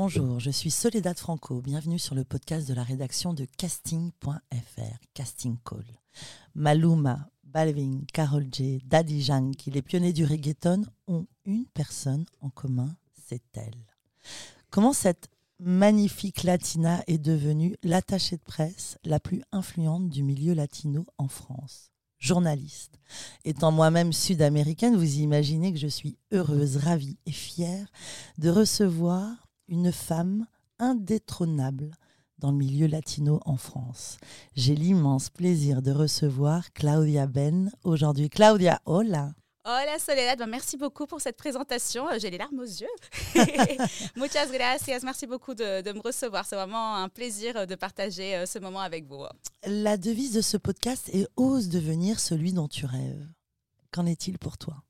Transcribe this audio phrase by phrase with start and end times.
[0.00, 1.60] Bonjour, je suis Soledad Franco.
[1.60, 5.84] Bienvenue sur le podcast de la rédaction de casting.fr, Casting Call.
[6.54, 12.94] Maluma, Balvin, Carol J, Daddy Yankee, les pionniers du reggaeton ont une personne en commun,
[13.26, 13.74] c'est elle.
[14.70, 21.06] Comment cette magnifique latina est devenue l'attachée de presse la plus influente du milieu latino
[21.18, 21.90] en France?
[22.20, 23.00] Journaliste.
[23.44, 27.90] Étant moi-même sud-américaine, vous imaginez que je suis heureuse, ravie et fière
[28.38, 30.46] de recevoir une femme
[30.78, 31.90] indétrônable
[32.38, 34.16] dans le milieu latino en France.
[34.54, 38.30] J'ai l'immense plaisir de recevoir Claudia Ben aujourd'hui.
[38.30, 39.32] Claudia, hola.
[39.64, 42.08] Hola Soledad, ben, merci beaucoup pour cette présentation.
[42.08, 42.86] Euh, j'ai les larmes aux yeux.
[44.16, 46.46] Muchas gracias, merci beaucoup de, de me recevoir.
[46.46, 49.24] C'est vraiment un plaisir euh, de partager euh, ce moment avec vous.
[49.66, 53.26] La devise de ce podcast est Ose devenir celui dont tu rêves.
[53.90, 54.82] Qu'en est-il pour toi?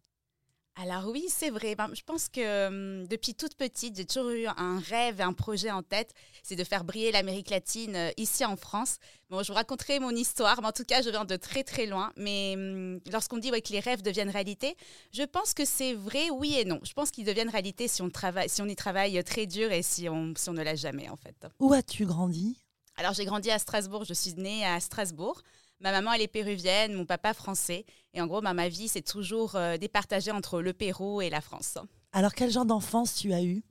[0.81, 1.75] Alors oui, c'est vrai.
[1.75, 5.33] Ben, je pense que hum, depuis toute petite, j'ai toujours eu un rêve et un
[5.33, 8.99] projet en tête, c'est de faire briller l'Amérique latine euh, ici en France.
[9.29, 11.87] Bon, je vous raconterai mon histoire, mais en tout cas, je viens de très très
[11.87, 12.13] loin.
[12.17, 14.77] Mais hum, lorsqu'on dit que les rêves deviennent réalité,
[15.13, 16.79] je pense que c'est vrai, oui et non.
[16.85, 19.83] Je pense qu'ils deviennent réalité si on, travaille, si on y travaille très dur et
[19.83, 21.47] si on, si on ne l'a jamais en fait.
[21.59, 22.57] Où as-tu grandi?
[22.97, 25.43] Alors j'ai grandi à Strasbourg, je suis née à Strasbourg.
[25.81, 27.85] Ma maman, elle est péruvienne, mon papa français.
[28.13, 31.41] Et en gros, bah, ma vie, c'est toujours euh, départagée entre le Pérou et la
[31.41, 31.79] France.
[32.13, 33.63] Alors, quel genre d'enfance tu as eu?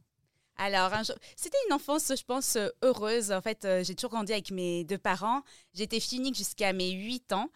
[0.56, 0.92] Alors,
[1.36, 3.32] c'était une enfance, je pense, euh, heureuse.
[3.32, 5.42] En fait, euh, j'ai toujours grandi avec mes deux parents.
[5.74, 7.50] J'étais fille jusqu'à mes 8 ans.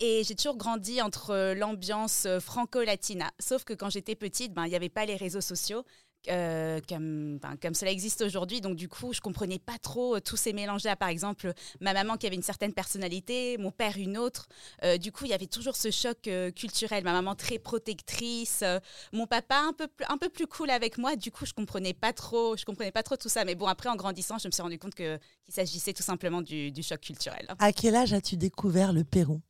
[0.00, 3.32] Et j'ai toujours grandi entre l'ambiance franco-latina.
[3.40, 5.84] Sauf que quand j'étais petite, ben, il n'y avait pas les réseaux sociaux.
[6.28, 8.60] Euh, comme, comme cela existe aujourd'hui.
[8.60, 11.92] Donc, du coup, je comprenais pas trop euh, tous ces mélangés à, par exemple, ma
[11.92, 14.48] maman qui avait une certaine personnalité, mon père une autre.
[14.82, 17.04] Euh, du coup, il y avait toujours ce choc culturel.
[17.04, 18.64] Ma maman très protectrice,
[19.12, 21.16] mon papa un peu, un peu plus cool avec moi.
[21.16, 23.44] Du coup, je comprenais pas trop, je comprenais pas trop tout ça.
[23.44, 25.18] Mais bon, après, en grandissant, je me suis rendu compte qu'il
[25.48, 27.46] s'agissait tout simplement du, du choc culturel.
[27.58, 29.40] À quel âge as-tu découvert le Pérou?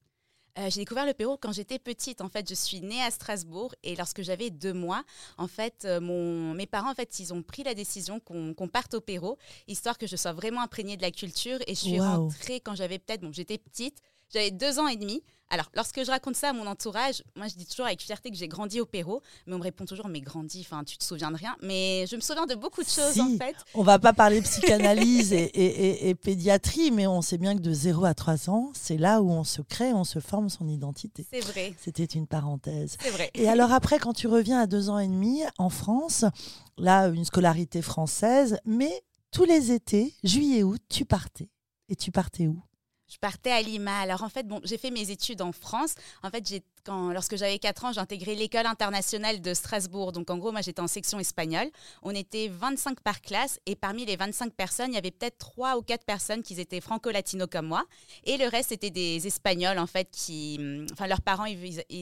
[0.58, 2.20] Euh, j'ai découvert le Pérou quand j'étais petite.
[2.20, 5.04] En fait, je suis née à Strasbourg et lorsque j'avais deux mois,
[5.36, 8.94] en fait, euh, mon, mes parents, en fait, ils ont pris la décision qu'on parte
[8.94, 9.36] au Pérou,
[9.66, 11.58] histoire que je sois vraiment imprégnée de la culture.
[11.66, 13.98] Et je suis rentrée quand j'avais peut-être, bon, j'étais petite,
[14.32, 15.22] j'avais deux ans et demi.
[15.50, 18.36] Alors, lorsque je raconte ça à mon entourage, moi je dis toujours avec fierté que
[18.36, 21.30] j'ai grandi au Pérou, mais on me répond toujours mais grandi, enfin tu te souviens
[21.30, 21.56] de rien?
[21.62, 23.56] Mais je me souviens de beaucoup de choses en fait.
[23.72, 28.12] On va pas parler psychanalyse et, pédiatrie, mais on sait bien que de 0 à
[28.12, 31.24] 3 ans, c'est là où on se crée, on se forme son identité.
[31.32, 31.72] C'est vrai.
[31.78, 32.98] C'était une parenthèse.
[33.00, 33.30] C'est vrai.
[33.32, 36.26] Et alors après, quand tu reviens à 2 ans et demi en France,
[36.76, 41.48] là une scolarité française, mais tous les étés, juillet août, tu partais.
[41.88, 42.60] Et tu partais où?
[43.08, 44.00] Je partais à Lima.
[44.00, 45.94] Alors en fait, bon, j'ai fait mes études en France.
[46.22, 50.12] En fait, j'ai, quand, lorsque j'avais 4 ans, j'ai intégré l'école internationale de Strasbourg.
[50.12, 51.70] Donc en gros, moi j'étais en section espagnole.
[52.02, 55.78] On était 25 par classe et parmi les 25 personnes, il y avait peut-être 3
[55.78, 57.84] ou 4 personnes qui étaient franco-latino comme moi.
[58.24, 60.58] Et le reste, c'était des Espagnols en fait qui,
[60.92, 61.46] enfin leurs parents,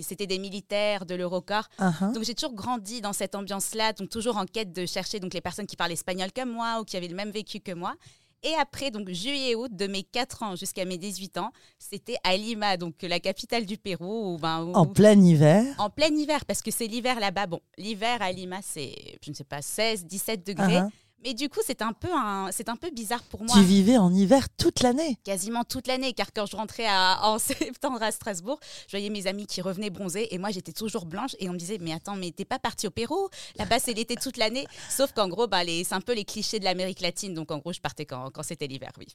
[0.03, 1.69] c'était des militaires de l'Eurocorps.
[1.79, 2.13] Uh-huh.
[2.13, 5.41] Donc j'ai toujours grandi dans cette ambiance-là, donc toujours en quête de chercher donc les
[5.41, 7.95] personnes qui parlent espagnol comme moi ou qui avaient le même vécu que moi.
[8.43, 12.77] Et après, donc juillet-août, de mes 4 ans jusqu'à mes 18 ans, c'était à Lima,
[12.77, 14.37] donc la capitale du Pérou.
[14.39, 17.47] ben, en plein hiver En plein hiver, parce que c'est l'hiver là-bas.
[17.47, 20.77] Bon, l'hiver à Lima, c'est, je ne sais pas, 16, 17 degrés.
[20.77, 20.91] Uh-huh.
[21.25, 23.57] Mais du coup, c'est un peu un, c'est un peu bizarre pour moi.
[23.57, 28.03] Tu vivais en hiver toute l'année Quasiment toute l'année, car quand je rentrais en septembre
[28.03, 31.49] à Strasbourg, je voyais mes amis qui revenaient bronzés et moi j'étais toujours blanche et
[31.49, 33.29] on me disait mais attends mais t'es pas partie au Pérou?
[33.59, 34.67] Là-bas c'est l'été toute l'année.
[34.91, 37.73] Sauf qu'en gros bah, c'est un peu les clichés de l'Amérique latine, donc en gros
[37.73, 39.07] je partais quand, quand c'était l'hiver, oui.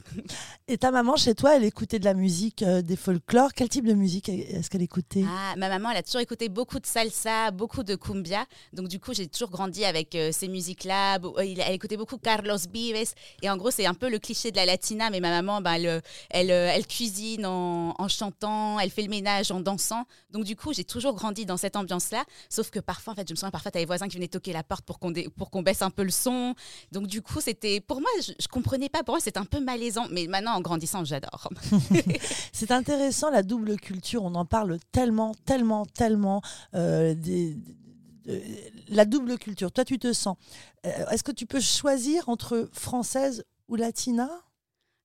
[0.67, 3.53] Et ta maman chez toi, elle écoutait de la musique, euh, des folklores?
[3.53, 5.23] Quel type de musique est-ce qu'elle écoutait?
[5.27, 8.99] Ah, ma maman elle a toujours écouté beaucoup de salsa, beaucoup de cumbia, donc du
[8.99, 11.19] coup j'ai toujours grandi avec euh, ces musiques-là.
[11.37, 13.13] Elle écoutait beaucoup Carlos Vives.
[13.41, 15.77] Et en gros, c'est un peu le cliché de la latina, mais ma maman, bah,
[15.77, 20.05] elle, elle, elle, cuisine en, en, chantant, elle fait le ménage en dansant.
[20.31, 22.23] Donc, du coup, j'ai toujours grandi dans cette ambiance-là.
[22.49, 24.53] Sauf que parfois, en fait, je me souviens, parfois, tu les voisins qui venaient toquer
[24.53, 26.55] la porte pour qu'on, baisse un peu le son.
[26.91, 29.03] Donc, du coup, c'était, pour moi, je, comprenais pas.
[29.03, 30.07] Pour moi, c'était un peu malaisant.
[30.11, 31.49] Mais maintenant, en grandissant, j'adore.
[32.53, 34.23] c'est intéressant, la double culture.
[34.23, 36.41] On en parle tellement, tellement, tellement.
[36.75, 37.15] Euh,
[38.89, 39.71] la double culture.
[39.71, 40.37] Toi, tu te sens.
[40.85, 44.29] Euh, est-ce que tu peux choisir entre française ou latina?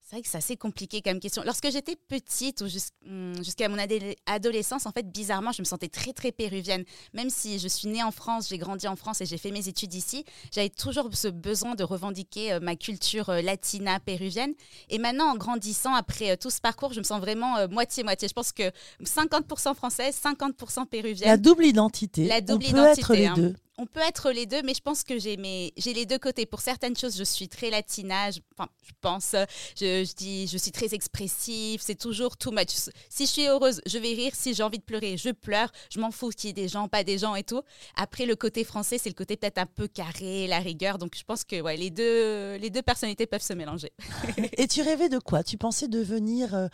[0.07, 1.41] C'est vrai que c'est assez compliqué comme question.
[1.45, 2.67] Lorsque j'étais petite ou
[3.05, 3.77] hmm, jusqu'à mon
[4.25, 6.85] adolescence, en fait, bizarrement, je me sentais très, très péruvienne.
[7.13, 9.67] Même si je suis née en France, j'ai grandi en France et j'ai fait mes
[9.67, 10.23] études ici,
[10.53, 14.53] j'avais toujours ce besoin de revendiquer euh, ma culture euh, latina péruvienne.
[14.87, 18.29] Et maintenant, en grandissant, après euh, tout ce parcours, je me sens vraiment moitié-moitié.
[18.29, 18.71] Je pense que
[19.03, 21.27] 50% française, 50% péruvienne.
[21.27, 22.27] La double identité.
[22.27, 23.33] La double On peut être les hein.
[23.35, 25.37] deux on peut être les deux, mais je pense que j'ai
[25.77, 26.45] j'ai les deux côtés.
[26.45, 29.35] Pour certaines choses, je suis très latina, je, enfin, je pense,
[29.79, 32.69] je, dis, je suis très expressive, c'est toujours too much.
[33.09, 34.31] Si je suis heureuse, je vais rire.
[34.33, 35.71] Si j'ai envie de pleurer, je pleure.
[35.91, 37.61] Je m'en fous qu'il y ait des gens, pas des gens et tout.
[37.95, 40.97] Après, le côté français, c'est le côté peut-être un peu carré, la rigueur.
[40.97, 43.91] Donc, je pense que ouais, les, deux, les deux personnalités peuvent se mélanger.
[44.57, 45.43] et tu rêvais de quoi?
[45.43, 46.55] Tu pensais devenir.
[46.55, 46.67] Euh,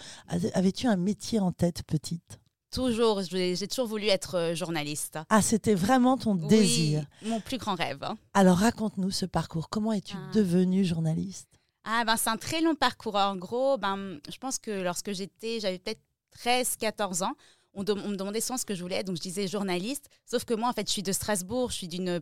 [0.54, 2.40] avais-tu un métier en tête petite?
[2.74, 5.20] Toujours, j'ai toujours voulu être euh, journaliste.
[5.30, 7.06] Ah, c'était vraiment ton désir.
[7.22, 8.04] mon plus grand rêve.
[8.34, 9.70] Alors raconte-nous ce parcours.
[9.70, 10.32] Comment es-tu ah.
[10.34, 11.50] devenue journaliste?
[11.86, 13.16] Ah ben c'est un très long parcours.
[13.16, 17.34] En gros, ben je pense que lorsque j'étais, j'avais peut-être 13, 14 ans.
[17.76, 20.10] On, me demandait souvent ce que je voulais donc je disais journaliste.
[20.26, 22.22] Sauf que moi, en fait, je suis de Strasbourg, je suis d'une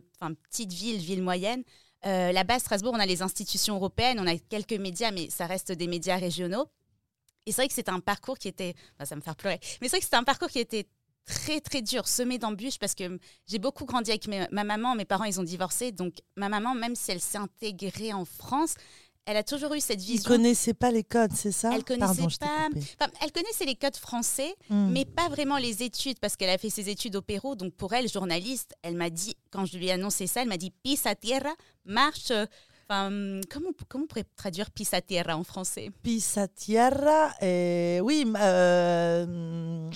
[0.50, 1.62] petite ville, ville moyenne.
[2.04, 5.72] Euh, Là-bas, Strasbourg, on a les institutions européennes, on a quelques médias, mais ça reste
[5.72, 6.66] des médias régionaux.
[7.46, 8.74] Et c'est vrai que c'était un parcours qui était.
[9.04, 9.58] ça me fait pleurer.
[9.80, 10.86] Mais c'est vrai que c'était un parcours qui était
[11.24, 15.24] très très dur, semé d'embûches parce que j'ai beaucoup grandi avec ma maman, mes parents
[15.24, 18.74] ils ont divorcé, donc ma maman même si elle s'est intégrée en France,
[19.24, 20.24] elle a toujours eu cette vision.
[20.24, 21.70] Ils connaissait pas les codes, c'est ça?
[21.72, 22.68] Elle connaissait pas.
[23.20, 24.90] elle connaissait les codes français, hmm.
[24.90, 27.54] mais pas vraiment les études parce qu'elle a fait ses études au Pérou.
[27.54, 30.56] Donc pour elle, journaliste, elle m'a dit quand je lui ai annoncé ça, elle m'a
[30.56, 31.54] dit pisa tierra,
[31.84, 32.32] marche
[32.92, 35.90] Hum, comment, comment on pourrait traduire pisa tierra en français?
[36.02, 38.30] Pisa tierra, eh, oui.
[38.36, 39.90] Euh,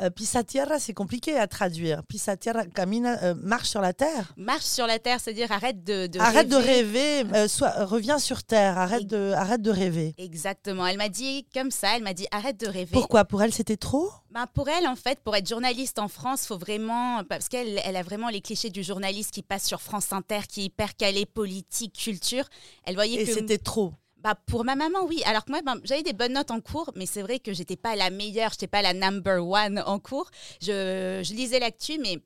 [0.00, 2.04] euh, Pisa tierra, c'est compliqué à traduire.
[2.04, 4.32] Pisa tierra, camina, euh, marche sur la terre.
[4.36, 8.78] Marche sur la terre, c'est-à-dire arrête de, arrête de rêver, euh, soit reviens sur terre,
[8.78, 10.14] arrête de, arrête de rêver.
[10.18, 10.86] Exactement.
[10.86, 12.92] Elle m'a dit comme ça, elle m'a dit arrête de rêver.
[12.92, 13.24] Pourquoi?
[13.24, 14.10] Pour elle, c'était trop?
[14.30, 17.96] Ben, pour elle, en fait, pour être journaliste en France, faut vraiment parce qu'elle, elle
[17.96, 21.26] a vraiment les clichés du journaliste qui passe sur France Inter, qui est hyper calé
[21.26, 22.44] politique, culture.
[22.84, 23.94] Elle voyait Et c'était trop.
[24.22, 25.22] Bah, pour ma maman, oui.
[25.26, 27.76] Alors que moi, ben, j'avais des bonnes notes en cours, mais c'est vrai que j'étais
[27.76, 30.30] pas la meilleure, j'étais pas la number one en cours.
[30.60, 32.18] Je, je lisais l'actu, mais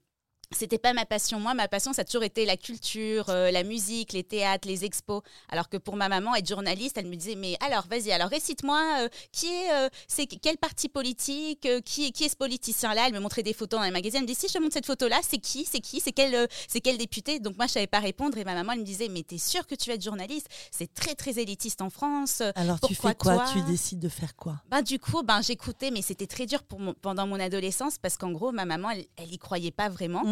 [0.56, 1.40] c'était pas ma passion.
[1.40, 4.84] Moi, ma passion, ça a toujours été la culture, euh, la musique, les théâtres, les
[4.84, 5.22] expos.
[5.48, 8.80] Alors que pour ma maman, être journaliste, elle me disait Mais alors, vas-y, alors récite-moi
[9.00, 13.08] euh, qui est, euh, c'est quel parti politique, qui, qui est ce politicien-là?
[13.08, 14.18] Elle me montrait des photos dans les magazines.
[14.18, 15.64] Elle me dit Si je te montre cette photo-là, c'est qui?
[15.64, 16.00] C'est qui?
[16.00, 17.40] C'est quel, c'est quel député?
[17.40, 18.36] Donc moi, je savais pas répondre.
[18.38, 20.48] Et ma maman, elle me disait Mais t'es sûre que tu vas être journaliste?
[20.70, 22.42] C'est très, très élitiste en France.
[22.54, 23.44] Alors, tu fais quoi?
[23.52, 24.56] Tu décides de faire quoi?
[24.68, 28.32] Ben, Du coup, ben, j'écoutais, mais c'était très dur pour pendant mon adolescence parce qu'en
[28.32, 30.22] gros, ma maman, elle, elle y croyait pas vraiment.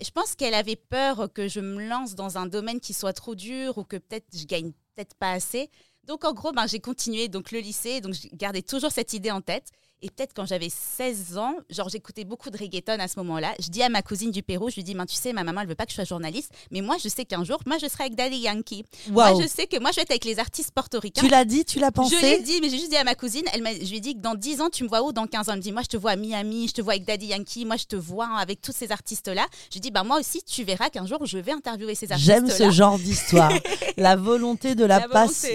[0.00, 3.34] Je pense qu'elle avait peur que je me lance dans un domaine qui soit trop
[3.34, 5.70] dur ou que peut-être je gagne peut-être pas assez.
[6.04, 9.30] Donc en gros, ben, j'ai continué donc le lycée, donc je gardais toujours cette idée
[9.30, 9.70] en tête.
[10.02, 13.52] Et peut-être quand j'avais 16 ans, genre j'écoutais beaucoup de reggaeton à ce moment-là.
[13.60, 15.68] Je dis à ma cousine du Pérou, je lui dis, tu sais, ma maman, elle
[15.68, 18.04] veut pas que je sois journaliste, mais moi, je sais qu'un jour, moi, je serai
[18.04, 18.84] avec Daddy Yankee.
[19.10, 21.20] Moi, je sais que moi, je vais être avec les artistes portoricains.
[21.20, 23.14] Tu l'as dit, tu l'as pensé Je l'ai dit, mais j'ai juste dit à ma
[23.14, 25.12] cousine, elle je lui ai dit que dans 10 ans, tu me vois où?
[25.12, 26.94] Dans 15 ans, elle me dit, moi, je te vois à Miami, je te vois
[26.94, 29.46] avec Daddy Yankee, moi, je te vois avec tous ces artistes-là.
[29.68, 32.34] Je lui dis, bah, moi aussi, tu verras qu'un jour, je vais interviewer ces artistes-là.
[32.36, 33.52] J'aime ce genre d'histoire.
[33.98, 35.46] la volonté de la, passe,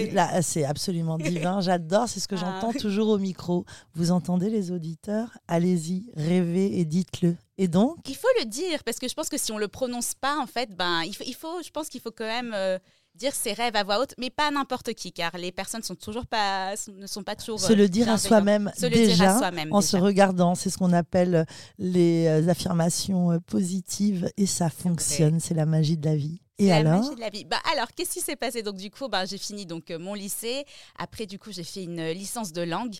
[0.42, 1.60] c'est absolument divin.
[1.60, 2.60] J'adore, c'est ce que ah.
[2.60, 3.64] j'entends toujours au micro.
[3.94, 7.36] Vous entendez les auditeurs allez-y, rêvez et dites-le.
[7.58, 7.96] Et donc?
[8.06, 10.46] Il faut le dire, parce que je pense que si on le prononce pas, en
[10.46, 12.78] fait, ben, il, faut, il faut je pense qu'il faut quand même euh,
[13.14, 16.26] dire ses rêves à voix haute, mais pas n'importe qui, car les personnes sont toujours
[16.26, 17.58] pas, ne sont pas toujours.
[17.58, 19.40] Se le dire à soi-même déjà,
[19.70, 21.46] en se regardant, c'est ce qu'on appelle
[21.78, 26.40] les euh, affirmations euh, positives, et ça fonctionne, c'est la magie de la vie.
[26.58, 27.00] Et la alors?
[27.00, 27.44] magie de la vie.
[27.44, 28.62] Bah alors, qu'est-ce qui s'est passé?
[28.62, 30.64] Donc du coup, bah, j'ai fini donc mon lycée.
[30.98, 32.96] Après, du coup, j'ai fait une licence de langue.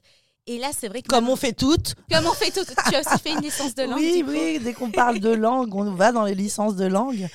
[0.48, 1.08] Et là, c'est vrai que.
[1.08, 1.94] Comme on fait toutes.
[2.10, 2.68] Comme on fait toutes.
[2.68, 3.98] tu as aussi fait une licence de langue.
[3.98, 7.28] Oui, oui, dès qu'on parle de langue, on va dans les licences de langue.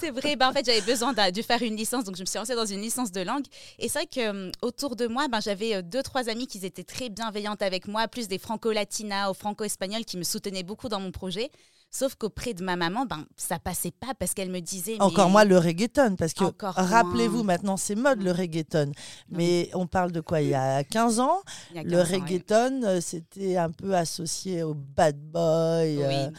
[0.00, 0.36] C'est vrai.
[0.36, 2.66] Ben, en fait, j'avais besoin de faire une licence, donc je me suis lancée dans
[2.66, 3.44] une licence de langue.
[3.78, 6.64] Et c'est vrai que euh, autour de moi, ben, j'avais euh, deux, trois amis qui
[6.64, 11.00] étaient très bienveillantes avec moi, plus des franco-latinas ou franco-espagnols qui me soutenaient beaucoup dans
[11.00, 11.50] mon projet.
[11.90, 14.96] Sauf qu'auprès de ma maman, ben, ça passait pas parce qu'elle me disait.
[15.00, 18.92] Encore moi, le reggaeton, parce que rappelez-vous, maintenant c'est mode le reggaeton.
[19.30, 21.40] Mais on parle de quoi Il y a 15 ans,
[21.74, 26.02] le reggaeton, euh, c'était un peu associé au bad boy.
[26.02, 26.30] Euh,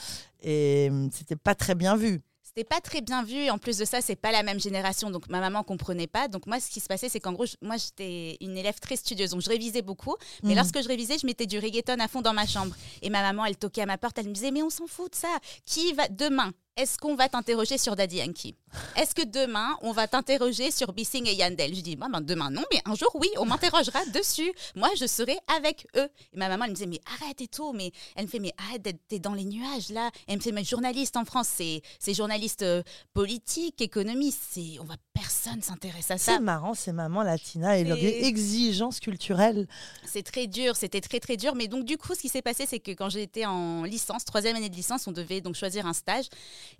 [0.41, 2.21] et hum, c'était pas très bien vu
[2.59, 3.35] c'était pas très bien vu.
[3.37, 5.11] Et en plus de ça, c'est pas la même génération.
[5.11, 6.27] Donc ma maman comprenait pas.
[6.27, 9.29] Donc moi, ce qui se passait, c'est qu'en gros, moi, j'étais une élève très studieuse.
[9.31, 10.15] Donc je révisais beaucoup.
[10.43, 10.55] Mais mhm.
[10.57, 12.75] lorsque je révisais, je mettais du reggaeton à fond dans ma chambre.
[13.01, 14.17] Et ma maman, elle toquait à ma porte.
[14.17, 15.33] Elle me disait, mais on s'en fout de ça.
[15.65, 18.55] Qui va demain est-ce qu'on va t'interroger sur Daddy Yankee?
[18.95, 21.75] Est-ce que demain, on va t'interroger sur Bissing et Yandel?
[21.75, 24.53] Je dis, bah, demain non, mais un jour, oui, on m'interrogera dessus.
[24.75, 26.07] Moi, je serai avec eux.
[26.33, 27.73] Et ma maman, elle me disait, mais arrête et tout.
[27.73, 30.09] Mais elle me fait, mais arrête d'être dans les nuages, là.
[30.27, 32.81] elle me fait, mais journaliste en France, c'est journaliste euh,
[33.13, 34.57] politique, économiste.
[34.79, 36.33] On va, personne s'intéresse à ça.
[36.33, 39.67] C'est marrant, c'est maman latina et leurs exigences culturelles.
[40.05, 41.55] C'est très dur, c'était très, très dur.
[41.55, 44.55] Mais donc, du coup, ce qui s'est passé, c'est que quand j'étais en licence, troisième
[44.55, 46.25] année de licence, on devait donc choisir un stage.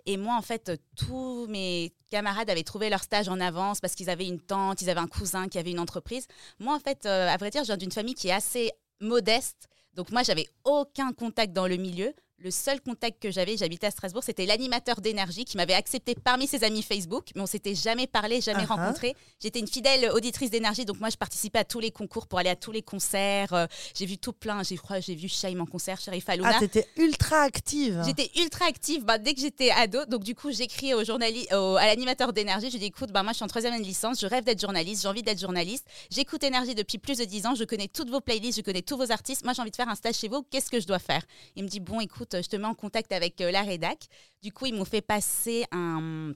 [0.05, 4.10] Et moi, en fait, tous mes camarades avaient trouvé leur stage en avance parce qu'ils
[4.10, 6.25] avaient une tante, ils avaient un cousin qui avait une entreprise.
[6.60, 9.67] Moi, en fait, euh, à vrai dire, je viens d'une famille qui est assez modeste.
[9.96, 13.91] Donc moi, j'avais aucun contact dans le milieu le seul contact que j'avais, j'habitais à
[13.91, 18.08] Strasbourg, c'était l'animateur d'énergie qui m'avait accepté parmi ses amis Facebook, mais on s'était jamais
[18.08, 18.67] parlé, jamais uh-huh.
[18.67, 19.15] rencontré.
[19.41, 22.50] J'étais une fidèle auditrice d'énergie, donc moi je participais à tous les concours pour aller
[22.50, 23.53] à tous les concerts.
[23.53, 26.51] Euh, j'ai vu tout plein, j'ai j'ai vu Shaim en concert, Sherif Alouna.
[26.55, 28.01] Ah, t'étais ultra active.
[28.05, 31.86] J'étais ultra active bah, dès que j'étais ado, donc du coup j'écris au journaliste, à
[31.86, 34.27] l'animateur d'énergie, je dis écoute, bah, moi je suis en troisième année de licence, je
[34.27, 37.63] rêve d'être journaliste, j'ai envie d'être journaliste, j'écoute énergie depuis plus de dix ans, je
[37.63, 39.96] connais toutes vos playlists, je connais tous vos artistes, moi j'ai envie de faire un
[39.96, 41.24] stage chez vous, qu'est-ce que je dois faire?
[41.55, 44.08] Il me dit bon écoute, je te mets en contact avec euh, la rédac.
[44.42, 46.34] Du coup, ils m'ont fait passer un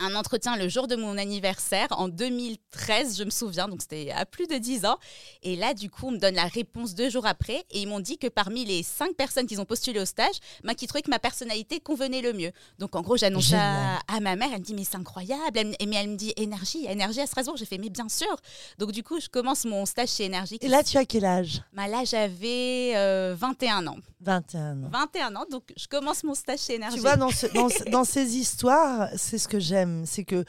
[0.00, 4.26] un entretien le jour de mon anniversaire en 2013, je me souviens, donc c'était à
[4.26, 4.98] plus de 10 ans.
[5.42, 8.00] Et là, du coup, on me donne la réponse deux jours après et ils m'ont
[8.00, 11.10] dit que parmi les cinq personnes qui ont postulé au stage, bah, qui trouvaient que
[11.10, 12.52] ma personnalité convenait le mieux.
[12.78, 15.96] Donc en gros, j'annonce à, ma mère, elle me dit mais c'est incroyable, et mais
[15.96, 17.56] elle me dit énergie, énergie à Strasbourg.
[17.56, 18.34] J'ai fait mais bien sûr.
[18.78, 20.58] Donc du coup, je commence mon stage chez Énergie.
[20.60, 21.62] Et là, tu as quel âge?
[21.72, 22.92] Bah, Là, j'avais
[23.34, 23.96] 21 euh, ans.
[24.20, 24.88] 21 ans.
[24.90, 26.96] 21 ans, donc je commence mon stage chez Énergie.
[26.96, 30.44] Tu vois, dans, dans, dans ces histoires, c'est ce que j'aime c'est que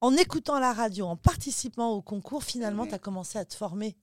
[0.00, 3.96] en écoutant la radio, en participant au concours, finalement, tu as commencé à te former.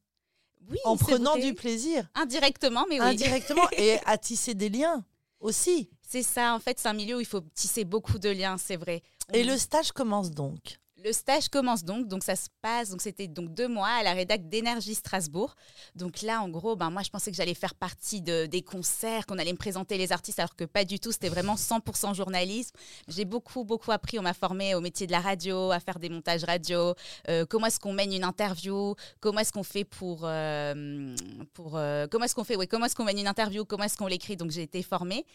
[0.69, 2.09] Oui, en prenant du plaisir.
[2.15, 3.07] Indirectement, mais oui.
[3.07, 5.05] Indirectement, et à tisser des liens
[5.39, 5.89] aussi.
[6.07, 8.77] C'est ça, en fait, c'est un milieu où il faut tisser beaucoup de liens, c'est
[8.77, 9.01] vrai.
[9.33, 13.27] Et le stage commence donc le stage commence donc, donc ça se passe, donc c'était
[13.27, 15.55] donc deux mois à la rédac d'Énergie Strasbourg.
[15.95, 19.25] Donc là, en gros, ben moi je pensais que j'allais faire partie de, des concerts,
[19.25, 22.75] qu'on allait me présenter les artistes, alors que pas du tout, c'était vraiment 100% journalisme.
[23.09, 26.09] J'ai beaucoup, beaucoup appris, on m'a formé au métier de la radio, à faire des
[26.09, 26.95] montages radio,
[27.27, 30.21] euh, comment est-ce qu'on mène une interview, comment est-ce qu'on fait pour...
[30.23, 31.15] Euh,
[31.53, 33.97] pour euh, comment est-ce qu'on fait, oui, comment est-ce qu'on mène une interview, comment est-ce
[33.97, 35.25] qu'on l'écrit, donc j'ai été formée.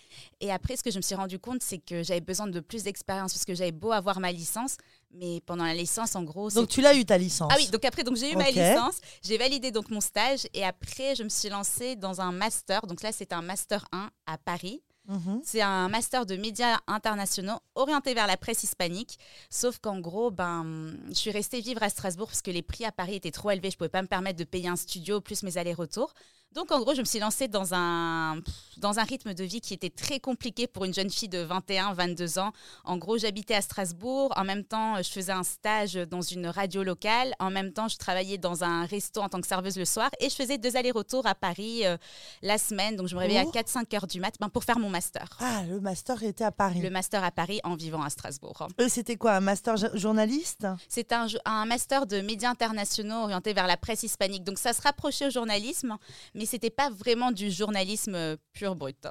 [0.40, 2.84] Et après, ce que je me suis rendu compte, c'est que j'avais besoin de plus
[2.84, 4.78] d'expérience, parce que j'avais beau avoir ma licence,
[5.12, 6.50] mais pendant la licence, en gros.
[6.50, 7.50] Donc tu l'as eu ta licence.
[7.52, 10.64] Ah oui, donc après, donc j'ai eu ma licence, j'ai validé donc mon stage et
[10.64, 12.86] après je me suis lancée dans un master.
[12.86, 14.82] Donc là, c'est un master 1 à Paris.
[15.08, 15.40] Mhm.
[15.42, 19.18] C'est un master de médias internationaux orienté vers la presse hispanique.
[19.48, 22.92] Sauf qu'en gros, ben, je suis restée vivre à Strasbourg parce que les prix à
[22.92, 23.70] Paris étaient trop élevés.
[23.70, 26.12] Je ne pouvais pas me permettre de payer un studio plus mes allers-retours.
[26.54, 28.38] Donc en gros, je me suis lancée dans un,
[28.78, 31.92] dans un rythme de vie qui était très compliqué pour une jeune fille de 21,
[31.92, 32.52] 22 ans.
[32.84, 34.32] En gros, j'habitais à Strasbourg.
[34.34, 37.34] En même temps, je faisais un stage dans une radio locale.
[37.38, 40.10] En même temps, je travaillais dans un resto en tant que serveuse le soir.
[40.20, 41.98] Et je faisais deux allers-retours à Paris euh,
[42.42, 42.96] la semaine.
[42.96, 45.28] Donc je me réveillais à 4-5 heures du mat ben, pour faire mon master.
[45.40, 46.80] Ah, le master était à Paris.
[46.80, 48.68] Le master à Paris en vivant à Strasbourg.
[48.80, 50.66] Euh, C'était quoi, un master journaliste?
[50.88, 54.44] C'est un, un master de médias internationaux orienté vers la presse hispanique.
[54.44, 55.96] Donc ça se rapprochait au journalisme
[56.38, 59.06] mais c'était pas vraiment du journalisme euh, pur brut.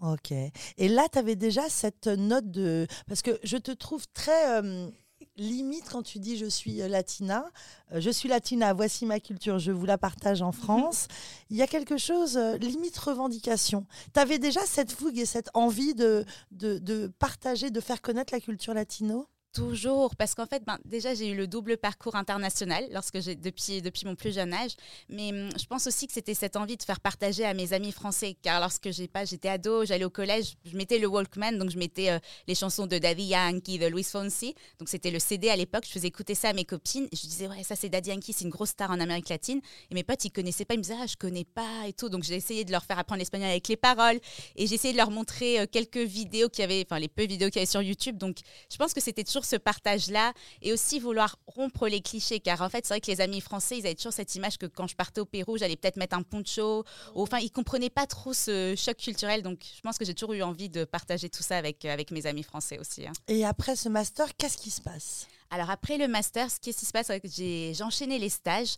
[0.00, 0.30] Ok.
[0.30, 2.86] Et là, tu avais déjà cette note de...
[3.08, 4.62] Parce que je te trouve très...
[4.62, 4.88] Euh,
[5.36, 7.50] limite quand tu dis je suis euh, latina,
[7.92, 11.08] je suis latina, voici ma culture, je vous la partage en France.
[11.50, 13.84] Il y a quelque chose, limite revendication.
[14.12, 18.32] Tu avais déjà cette fougue et cette envie de, de, de partager, de faire connaître
[18.32, 19.26] la culture latino?
[19.54, 23.80] Toujours, parce qu'en fait, ben, déjà, j'ai eu le double parcours international lorsque j'ai depuis,
[24.04, 24.72] mon plus jeune âge.
[25.08, 27.92] Mais hum, je pense aussi que c'était cette envie de faire partager à mes amis
[27.92, 28.36] français.
[28.42, 32.18] Car lorsque j'étais ado, j'allais au collège, je mettais le Walkman, donc je mettais euh,
[32.48, 34.56] les chansons de Daddy Yankee, de Luis Fonsi.
[34.80, 37.06] Donc c'était le CD à l'époque, je faisais écouter ça à mes copines.
[37.12, 39.60] Je disais, ouais, ça c'est Daddy Yankee, c'est une grosse star en Amérique latine.
[39.88, 42.08] Et mes potes, ils connaissaient pas, ils me disaient, ah, je connais pas et tout.
[42.08, 44.18] Donc j'ai essayé de leur faire apprendre l'espagnol avec les paroles.
[44.56, 47.24] Et j'ai essayé de leur montrer euh, quelques vidéos qu'il y avait, enfin les peu
[47.24, 48.18] vidéos qu'il y avait sur YouTube.
[48.18, 50.32] Donc je pense que c'était toujours ce partage-là
[50.62, 52.40] et aussi vouloir rompre les clichés.
[52.40, 54.66] Car en fait, c'est vrai que les amis français, ils avaient toujours cette image que
[54.66, 56.84] quand je partais au Pérou, j'allais peut-être mettre un poncho.
[57.14, 59.42] Ou, enfin, ils comprenaient pas trop ce choc culturel.
[59.42, 62.26] Donc, je pense que j'ai toujours eu envie de partager tout ça avec, avec mes
[62.26, 63.06] amis français aussi.
[63.06, 63.12] Hein.
[63.28, 65.26] Et après ce master, qu'est-ce qui se passe?
[65.50, 68.74] Alors, après le master, ce qui se passe, c'est que j'ai enchaîné les stages.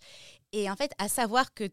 [0.52, 1.68] Et en fait, à savoir que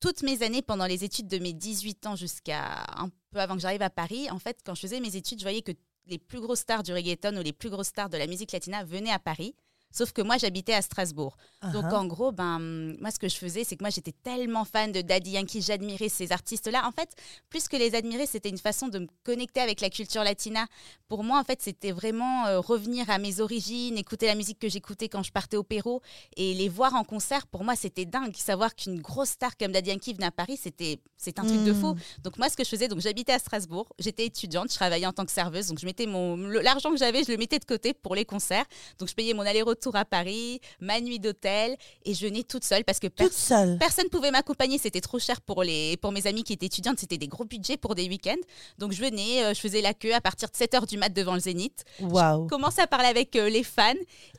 [0.00, 3.60] toutes mes années pendant les études de mes 18 ans jusqu'à un peu avant que
[3.60, 5.72] j'arrive à Paris, en fait, quand je faisais mes études, je voyais que
[6.06, 8.84] les plus grosses stars du reggaeton ou les plus grosses stars de la musique latina
[8.84, 9.54] venaient à Paris.
[9.96, 11.36] Sauf que moi, j'habitais à Strasbourg.
[11.72, 11.94] Donc, Uh-huh.
[11.94, 12.58] en gros, ben,
[13.00, 16.08] moi, ce que je faisais, c'est que moi, j'étais tellement fan de Daddy Yankee, j'admirais
[16.08, 16.86] ces artistes-là.
[16.86, 17.08] En fait,
[17.48, 20.66] plus que les admirer, c'était une façon de me connecter avec la culture latina.
[21.08, 24.68] Pour moi, en fait, c'était vraiment euh, revenir à mes origines, écouter la musique que
[24.68, 26.00] j'écoutais quand je partais au Pérou
[26.36, 27.46] et les voir en concert.
[27.46, 28.34] Pour moi, c'était dingue.
[28.36, 31.72] Savoir qu'une grosse star comme Daddy Yankee venait à Paris, c'était c'est un truc de
[31.72, 31.94] fou.
[31.94, 31.98] Mm.
[32.24, 35.12] Donc moi, ce que je faisais, donc j'habitais à Strasbourg, j'étais étudiante, je travaillais en
[35.12, 37.94] tant que serveuse, donc je mettais mon l'argent que j'avais, je le mettais de côté
[37.94, 38.66] pour les concerts.
[38.98, 42.84] Donc je payais mon aller-retour à Paris, ma nuit d'hôtel, et je venais toute seule
[42.84, 43.78] parce que Toute personne seule.
[43.78, 47.18] Personne pouvait m'accompagner, c'était trop cher pour, les, pour mes amis qui étaient étudiantes, c'était
[47.18, 48.34] des gros budgets pour des week-ends.
[48.78, 51.34] Donc je venais, euh, je faisais la queue à partir de 7h du mat devant
[51.34, 51.84] le Zénith.
[52.00, 52.46] Waouh.
[52.48, 53.92] Commençais à parler avec euh, les fans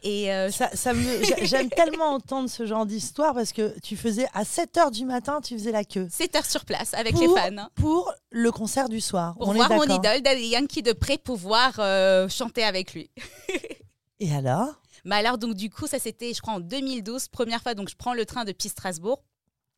[0.04, 3.96] et euh, Ça, ça me, j'a- j'aime tellement entendre ce genre d'histoire parce que tu
[3.96, 7.14] faisais à 7 h du matin, tu faisais la queue 7 heures sur place avec
[7.14, 7.58] Pour- les fans.
[7.58, 9.36] hein, pour le concert du soir.
[9.38, 11.74] Pour On voir est mon idole, Daddy Yankee de près, pouvoir
[12.30, 13.10] chanter avec lui.
[14.20, 14.70] Et alors?
[15.08, 17.96] Mais alors, donc, du coup, ça c'était, je crois, en 2012, première fois, donc je
[17.96, 19.24] prends le train depuis Strasbourg.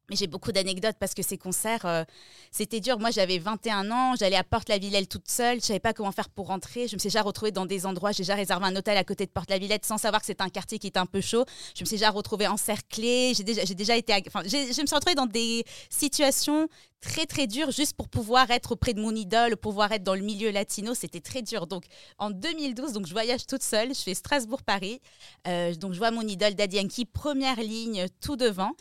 [0.09, 2.03] Mais j'ai beaucoup d'anecdotes parce que ces concerts, euh,
[2.51, 2.99] c'était dur.
[2.99, 6.47] Moi, j'avais 21 ans, j'allais à Porte-la-Villette toute seule, je savais pas comment faire pour
[6.47, 6.87] rentrer.
[6.87, 9.25] Je me suis déjà retrouvée dans des endroits, j'ai déjà réservé un hôtel à côté
[9.25, 11.45] de Porte-la-Villette sans savoir que c'était un quartier qui était un peu chaud.
[11.75, 14.13] Je me suis déjà retrouvée encerclée, j'ai déjà, été.
[14.27, 16.67] Enfin, je me suis retrouvée dans des situations
[17.01, 20.21] très très dures juste pour pouvoir être auprès de mon idole, pouvoir être dans le
[20.21, 21.67] milieu latino, c'était très dur.
[21.67, 21.85] Donc
[22.17, 25.01] en 2012, donc je voyage toute seule, je fais Strasbourg-Paris,
[25.47, 28.71] Euh, donc je vois mon idole Daddy Yankee première ligne tout devant.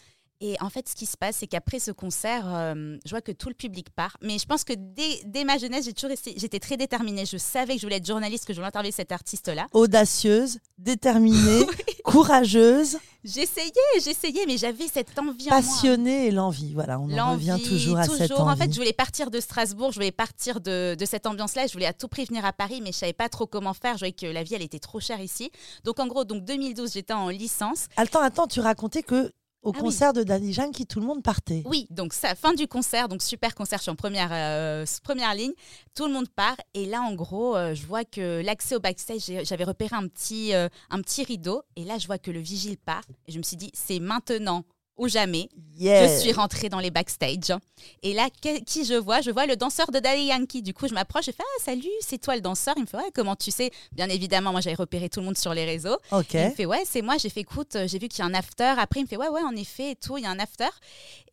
[0.40, 3.32] Et en fait, ce qui se passe, c'est qu'après ce concert, euh, je vois que
[3.32, 4.16] tout le public part.
[4.22, 7.26] Mais je pense que dès, dès ma jeunesse, j'ai toujours j'étais très déterminée.
[7.26, 9.66] Je savais que je voulais être journaliste, que je voulais interviewer cet artiste-là.
[9.72, 11.66] Audacieuse, déterminée,
[12.04, 16.72] courageuse, J'essayais, j'essayais, mais j'avais cette envie en passionnée et l'envie.
[16.72, 18.52] Voilà, on en revient toujours à cette envie.
[18.52, 21.66] En fait, je voulais partir de Strasbourg, je voulais partir de, de cette ambiance-là.
[21.66, 23.94] Je voulais à tout prix venir à Paris, mais je savais pas trop comment faire.
[23.94, 25.50] Je voyais que la vie, elle était trop chère ici.
[25.82, 27.88] Donc, en gros, donc 2012, j'étais en licence.
[27.96, 29.84] Attends, attends, tu racontais que au Ah oui.
[29.84, 31.62] concert de Daddy Yankee, tout le monde partait.
[31.66, 35.34] Oui, donc ça, fin du concert, donc super concert, je suis en première, euh, première
[35.34, 35.52] ligne,
[35.94, 39.30] tout le monde part et là en gros, euh, je vois que l'accès au backstage,
[39.44, 42.78] j'avais repéré un petit, euh, un petit rideau et là je vois que le vigile
[42.78, 44.64] part et je me suis dit c'est maintenant
[44.98, 45.48] ou jamais.
[45.76, 46.08] Yeah.
[46.08, 47.56] Je suis rentrée dans les backstage
[48.02, 49.20] et là que- qui je vois?
[49.20, 50.60] Je vois le danseur de Daddy Yankee.
[50.60, 52.74] Du coup je m'approche, je fais ah salut, c'est toi le danseur?
[52.76, 53.70] Il me fait ouais comment tu sais?
[53.92, 55.96] Bien évidemment moi j'avais repéré tout le monde sur les réseaux.
[56.10, 56.34] Ok.
[56.34, 58.26] Il me fait ouais c'est moi j'ai fait écoute euh, j'ai vu qu'il y a
[58.26, 60.30] un after après il me fait ouais ouais en effet et tout il y a
[60.30, 60.68] un after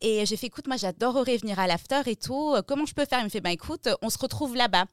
[0.00, 3.04] et j'ai fait écoute moi j'adorerais venir à l'after et tout Euh, comment je peux
[3.04, 3.18] faire?
[3.20, 4.84] Il me fait bah écoute euh, on se retrouve là-bas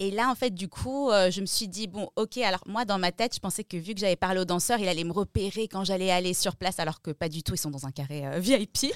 [0.00, 2.98] et là en fait du coup je me suis dit bon ok alors moi dans
[2.98, 5.66] ma tête je pensais que vu que j'avais parlé au danseur il allait me repérer
[5.68, 8.07] quand j'allais aller sur place alors que pas du tout ils sont dans un carré
[8.10, 8.92] euh, VIP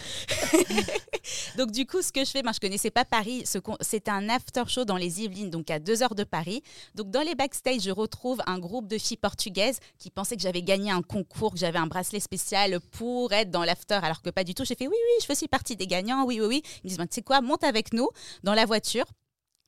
[1.57, 4.11] donc du coup ce que je fais moi je connaissais pas Paris Ce con- c'était
[4.11, 6.63] un after show dans les Yvelines donc à deux heures de Paris
[6.95, 10.63] donc dans les backstage, je retrouve un groupe de filles portugaises qui pensaient que j'avais
[10.63, 14.45] gagné un concours, que j'avais un bracelet spécial pour être dans l'after, alors que pas
[14.45, 14.65] du tout.
[14.65, 16.63] J'ai fait oui, oui, je fais aussi partie des gagnants, oui, oui, oui.
[16.79, 18.09] Ils me disent, Ben, tu sais quoi, monte avec nous
[18.43, 19.05] dans la voiture.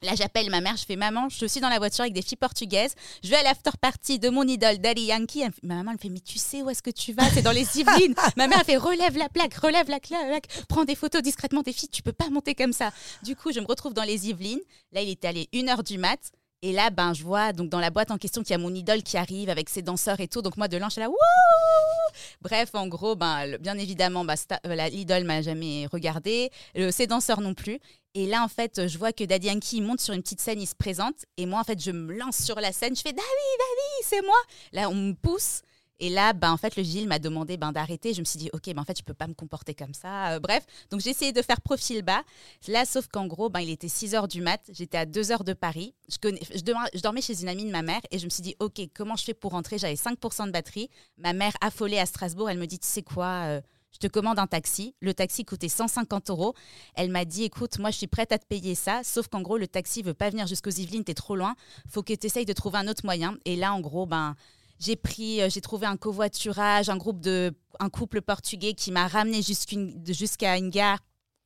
[0.04, 2.36] Là, j'appelle ma mère, je fais maman, je suis dans la voiture avec des filles
[2.36, 2.94] portugaises.
[3.22, 5.40] Je vais à l'after party de mon idole Daddy Yankee.
[5.40, 7.12] Elle me fait- ma maman elle me fait mais tu sais où est-ce que tu
[7.12, 7.24] vas?
[7.30, 8.14] C'est dans les Yvelines.
[8.36, 11.72] ma mère elle fait relève la plaque, relève la plaque, prends des photos discrètement des
[11.72, 11.88] filles.
[11.88, 12.90] Tu peux pas monter comme ça.
[13.22, 14.60] Du coup, je me retrouve dans les Yvelines.
[14.92, 16.20] Là, il était allé une heure du mat.
[16.62, 18.74] Et là, ben, je vois donc dans la boîte en question qu'il y a mon
[18.74, 20.40] idole qui arrive avec ses danseurs et tout.
[20.40, 21.16] Donc moi, de l'ange, je suis là, wouh
[22.40, 24.34] Bref, en gros, ben, le- bien évidemment, ben,
[24.90, 27.78] l'idole m'a jamais regardé, le- ses danseurs non plus.
[28.14, 30.68] Et là, en fait, je vois que Daddy Yankee monte sur une petite scène, il
[30.68, 31.24] se présente.
[31.36, 32.94] Et moi, en fait, je me lance sur la scène.
[32.94, 34.36] Je fais Daddy, Daddy, c'est moi.
[34.72, 35.62] Là, on me pousse.
[36.00, 38.14] Et là, ben, en fait, le vigile m'a demandé ben, d'arrêter.
[38.14, 40.32] Je me suis dit, OK, ben, en fait, je peux pas me comporter comme ça.
[40.32, 42.22] Euh, bref, donc j'ai essayé de faire profil bas.
[42.68, 44.60] Là, sauf qu'en gros, ben, il était 6 heures du mat.
[44.72, 45.94] J'étais à 2 heures de Paris.
[46.08, 48.56] Je, connais, je dormais chez une amie de ma mère et je me suis dit,
[48.58, 49.78] OK, comment je fais pour rentrer?
[49.78, 50.90] J'avais 5% de batterie.
[51.16, 53.60] Ma mère, affolée à Strasbourg, elle me dit, tu sais quoi euh,
[53.94, 54.94] je te commande un taxi.
[55.00, 56.54] Le taxi coûtait 150 euros.
[56.94, 59.00] Elle m'a dit, écoute, moi, je suis prête à te payer ça.
[59.04, 61.54] Sauf qu'en gros, le taxi veut pas venir jusqu'aux Yvelines, t'es trop loin.
[61.88, 63.36] Faut que tu essayes de trouver un autre moyen.
[63.44, 64.34] Et là, en gros, ben,
[64.80, 69.06] j'ai pris, euh, j'ai trouvé un covoiturage, un groupe de, un couple portugais qui m'a
[69.06, 70.98] ramené de- jusqu'à une gare.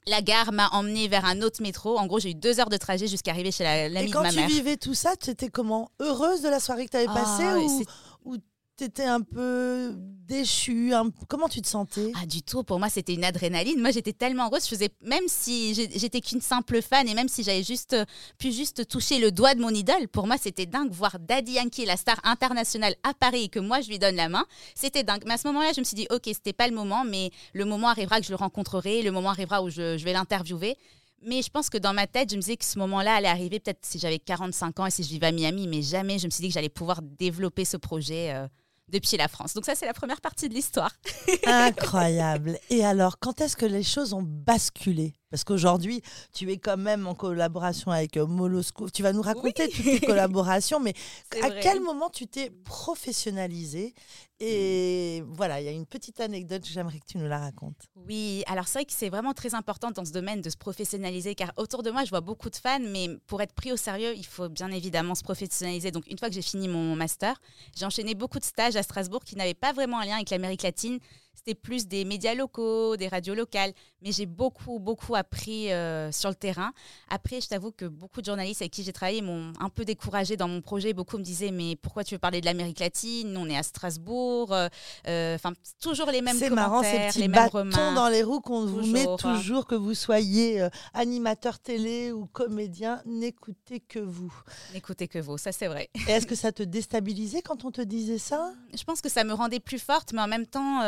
[0.06, 1.98] La gare m'a emmené vers un autre métro.
[1.98, 4.12] En gros, j'ai eu deux heures de trajet jusqu'à arriver chez la- Et l'ami de
[4.14, 4.48] quand ma tu mère.
[4.48, 5.90] vivais tout ça, tu étais comment?
[6.00, 7.84] Heureuse de la soirée que tu avais Ah, passée
[8.24, 8.37] ou
[8.79, 9.93] tu étais un peu
[10.29, 12.12] déchue un- Comment tu te sentais?
[12.21, 12.62] Ah, du tout.
[12.62, 13.81] Pour moi, c'était une adrénaline.
[13.81, 14.64] Moi, j'étais tellement heureuse.
[14.64, 18.05] Je faisais, même si j'étais qu'une simple fan et même si j'avais juste euh,
[18.38, 20.93] pu juste toucher le doigt de mon idole, pour moi, c'était dingue.
[20.93, 24.29] Voir Daddy Yankee, la star internationale, à Paris et que moi, je lui donne la
[24.29, 25.23] main, c'était dingue.
[25.27, 27.64] Mais à ce moment-là, je me suis dit, OK, c'était pas le moment, mais le
[27.64, 30.77] moment arrivera que je le rencontrerai, le moment arrivera où je, je vais l'interviewer.
[31.21, 33.59] Mais je pense que dans ma tête, je me disais que ce moment-là allait arriver
[33.59, 36.31] peut-être si j'avais 45 ans et si je vivais à Miami, mais jamais je me
[36.31, 38.47] suis dit que j'allais pouvoir développer ce projet euh,
[38.88, 39.55] depuis la France.
[39.55, 40.92] Donc ça, c'est la première partie de l'histoire.
[41.46, 42.59] Incroyable.
[42.70, 45.14] Et alors, quand est-ce que les choses ont basculé?
[45.31, 48.88] Parce qu'aujourd'hui, tu es quand même en collaboration avec euh, Molosco.
[48.88, 50.95] Tu vas nous raconter toutes tes collaborations, mais
[51.43, 53.95] à quel moment tu t'es professionnalisé
[54.41, 57.88] et voilà, il y a une petite anecdote, j'aimerais que tu nous la racontes.
[57.97, 61.35] Oui, alors c'est vrai que c'est vraiment très important dans ce domaine de se professionnaliser,
[61.35, 64.14] car autour de moi, je vois beaucoup de fans, mais pour être pris au sérieux,
[64.17, 65.91] il faut bien évidemment se professionnaliser.
[65.91, 67.41] Donc une fois que j'ai fini mon master,
[67.77, 70.62] j'ai enchaîné beaucoup de stages à Strasbourg qui n'avaient pas vraiment un lien avec l'Amérique
[70.62, 71.01] latine.
[71.38, 73.72] C'était plus des médias locaux, des radios locales,
[74.03, 76.72] mais j'ai beaucoup, beaucoup appris euh, sur le terrain.
[77.11, 80.37] Après, je t'avoue que beaucoup de journalistes avec qui j'ai travaillé m'ont un peu découragé
[80.37, 80.92] dans mon projet.
[80.94, 83.33] Beaucoup me disaient, mais pourquoi tu veux parler de l'Amérique latine?
[83.33, 84.53] Nous, on est à Strasbourg.
[84.53, 84.68] Euh,
[85.07, 88.40] euh, enfin, toujours les mêmes commentaires, marrant, ces petits les mêmes bâtons dans les roues
[88.40, 94.35] qu'on vous met toujours, que vous soyez animateur télé ou comédien, n'écoutez que vous.
[94.74, 95.88] N'écoutez que vous, ça c'est vrai.
[96.09, 98.53] est-ce que ça te déstabilisait quand on te disait ça?
[98.77, 100.83] Je pense que ça me rendait plus forte, mais en même temps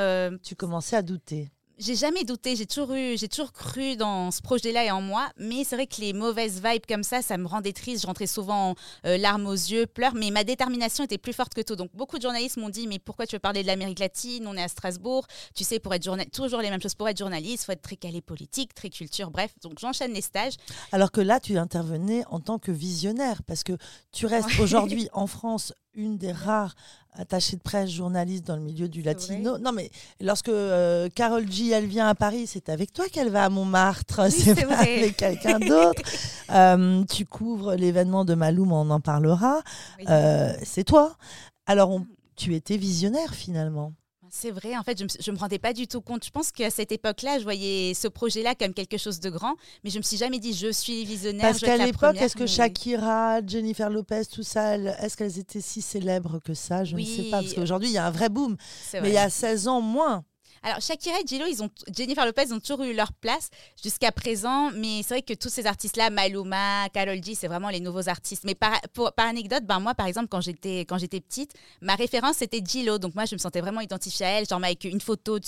[0.51, 1.49] tu commençais à douter?
[1.79, 5.29] J'ai jamais douté, j'ai toujours eu, j'ai toujours cru dans ce projet-là et en moi,
[5.39, 8.03] mais c'est vrai que les mauvaises vibes comme ça, ça me rendait triste.
[8.03, 8.75] Je rentrais souvent
[9.07, 11.77] euh, larmes aux yeux, pleurs, mais ma détermination était plus forte que tout.
[11.77, 14.45] Donc beaucoup de journalistes m'ont dit, mais pourquoi tu veux parler de l'Amérique latine?
[14.49, 16.97] On est à Strasbourg, tu sais, pour être journaliste, toujours les mêmes choses.
[16.97, 19.53] Pour être journaliste, faut être très calé politique, très culture, bref.
[19.63, 20.55] Donc j'enchaîne les stages.
[20.91, 23.75] Alors que là, tu intervenais en tant que visionnaire, parce que
[24.11, 26.75] tu restes aujourd'hui en France une des rares
[27.13, 29.59] attachées de presse journalistes dans le milieu du latino.
[29.59, 33.45] Non, mais lorsque euh, Carole G, elle vient à Paris, c'est avec toi qu'elle va
[33.45, 36.03] à Montmartre, c'est pas avec quelqu'un d'autre.
[36.53, 39.63] Euh, tu couvres l'événement de Maloum, on en parlera.
[40.09, 41.17] Euh, c'est toi.
[41.65, 43.93] Alors, on, tu étais visionnaire finalement.
[44.31, 46.25] C'est vrai, en fait, je ne me, rendais pas du tout compte.
[46.25, 49.91] Je pense qu'à cette époque-là, je voyais ce projet-là comme quelque chose de grand, mais
[49.91, 51.43] je me suis jamais dit je suis visionnaire.
[51.43, 56.39] Parce qu'à l'époque, est-ce que Shakira, Jennifer Lopez, tout ça, est-ce qu'elles étaient si célèbres
[56.39, 56.85] que ça?
[56.85, 58.57] Je ne sais pas, parce qu'aujourd'hui, il y a un vrai boom.
[58.95, 60.25] Mais il y a 16 ans moins.
[60.63, 63.49] Alors, Shakira et Gillo, ils ont, Jennifer Lopez ont toujours eu leur place
[63.83, 67.81] jusqu'à présent, mais c'est vrai que tous ces artistes-là, Maluma, Karol G, c'est vraiment les
[67.81, 68.45] nouveaux artistes.
[68.45, 68.79] Mais par,
[69.17, 73.25] par anecdote, ben moi, par exemple, quand j'étais, petite, ma référence c'était Gillo, donc moi,
[73.25, 75.39] je me sentais vraiment identifiée à elle, genre avec une photo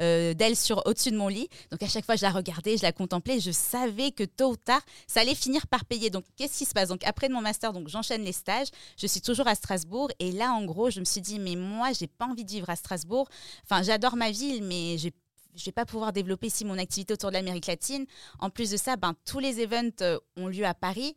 [0.00, 1.48] euh, d'elle au-dessus de mon lit.
[1.72, 4.56] Donc à chaque fois, je la regardais, je la contemplais, je savais que tôt ou
[4.56, 6.10] tard, ça allait finir par payer.
[6.10, 6.90] Donc qu'est-ce qui se passe?
[6.90, 10.64] Donc après mon master, j'enchaîne les stages, je suis toujours à Strasbourg, et là, en
[10.64, 13.28] gros, je me suis dit, mais moi, j'ai pas envie de vivre à Strasbourg.
[13.64, 17.30] Enfin, j'adore ma vie mais je ne vais pas pouvoir développer ici mon activité autour
[17.30, 18.06] de l'Amérique latine.
[18.38, 21.14] En plus de ça, ben, tous les events euh, ont lieu à Paris.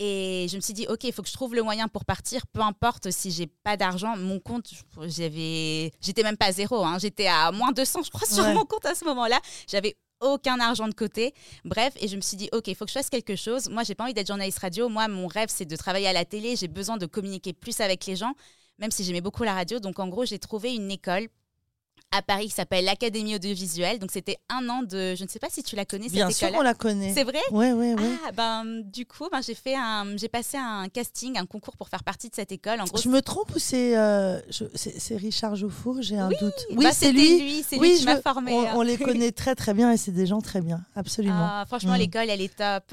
[0.00, 2.46] Et je me suis dit, OK, il faut que je trouve le moyen pour partir,
[2.46, 4.16] peu importe si j'ai pas d'argent.
[4.16, 4.70] Mon compte,
[5.06, 6.98] j'avais, j'étais même pas à zéro, hein.
[7.00, 9.40] j'étais à moins 200, je crois, sur mon compte à ce moment-là.
[9.66, 11.34] J'avais aucun argent de côté.
[11.64, 13.68] Bref, et je me suis dit, OK, il faut que je fasse quelque chose.
[13.68, 14.88] Moi, j'ai pas envie d'être journaliste radio.
[14.88, 16.54] Moi, mon rêve, c'est de travailler à la télé.
[16.54, 18.34] J'ai besoin de communiquer plus avec les gens,
[18.78, 19.80] même si j'aimais beaucoup la radio.
[19.80, 21.28] Donc, en gros, j'ai trouvé une école
[22.10, 23.98] à Paris qui s'appelle l'Académie audiovisuelle.
[23.98, 26.08] Donc c'était un an de, je ne sais pas si tu la connais.
[26.08, 27.12] Bien sûr, on la connaît.
[27.14, 27.40] C'est vrai.
[27.50, 28.18] Oui, oui, oui.
[28.26, 31.88] Ah, ben du coup, ben, j'ai fait un, j'ai passé un casting, un concours pour
[31.88, 32.80] faire partie de cette école.
[32.80, 34.40] En gros, je me trompe ou c'est, euh,
[34.74, 36.66] c'est, Richard Jouffour J'ai un doute.
[36.70, 37.64] Oui, bah, c'est lui.
[37.68, 38.52] C'est lui qui m'a formé.
[38.52, 41.34] On, on, les connaît très très bien et c'est des gens très bien, absolument.
[41.38, 41.98] Ah, franchement, mm.
[41.98, 42.84] l'école, elle est top.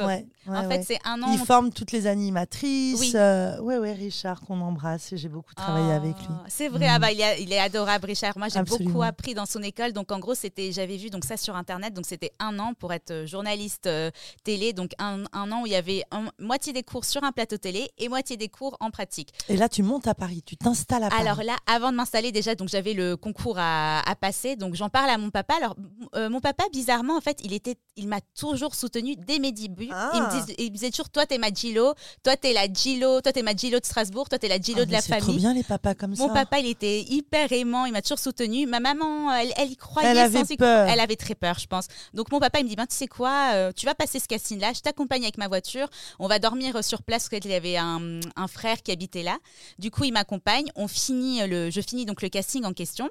[0.47, 1.32] en fait, c'est un an.
[1.32, 2.99] Ils forment toutes les animatrices.
[2.99, 5.13] Oui, euh, ouais, ouais, Richard qu'on embrasse.
[5.13, 6.36] J'ai beaucoup travaillé ah, avec lui.
[6.47, 6.88] C'est vrai.
[6.89, 7.01] Ah, mm.
[7.01, 8.38] bah, il, il est adorable, Richard.
[8.38, 11.38] Moi, j'ai beaucoup appris dans son école donc en gros, c'était, j'avais vu donc ça
[11.38, 11.94] sur internet.
[11.94, 14.12] Donc c'était un an pour être euh, journaliste euh,
[14.44, 14.74] télé.
[14.74, 16.04] Donc un, an où il y avait
[16.39, 19.30] moitié des cours sur un plateau télé et moitié des cours en pratique.
[19.50, 21.22] Et là, tu montes à Paris, tu t'installes à Paris.
[21.22, 24.56] Alors là, avant de m'installer déjà, donc j'avais le concours à, passer.
[24.56, 25.56] Donc j'en parle à mon papa.
[25.58, 25.76] Alors
[26.15, 29.86] euh, mon papa, bizarrement, en fait, il était, il m'a toujours soutenu dès mes débuts.
[29.86, 30.46] Il, me ah.
[30.58, 33.80] il, disait toujours, toi t'es ma Gilo, toi t'es la Gilo, toi t'es ma Gilo
[33.80, 35.22] de Strasbourg, toi t'es la Gilo ah, de la famille.
[35.22, 36.26] Trop bien les papas comme ça.
[36.26, 38.65] Mon papa, il était hyper aimant, il m'a toujours soutenu.
[38.68, 38.94] Ma maman,
[39.31, 40.88] elle, elle elle avait peur.
[40.88, 41.88] Elle avait très peur, je pense.
[42.13, 44.27] Donc mon papa, il me dit, ben, tu sais quoi, euh, tu vas passer ce
[44.27, 45.88] casting-là, je t'accompagne avec ma voiture,
[46.19, 49.38] on va dormir sur place, parce qu'il y avait un, un, frère qui habitait là.
[49.79, 53.10] Du coup, il m'accompagne, on finit le, je finis donc le casting en question.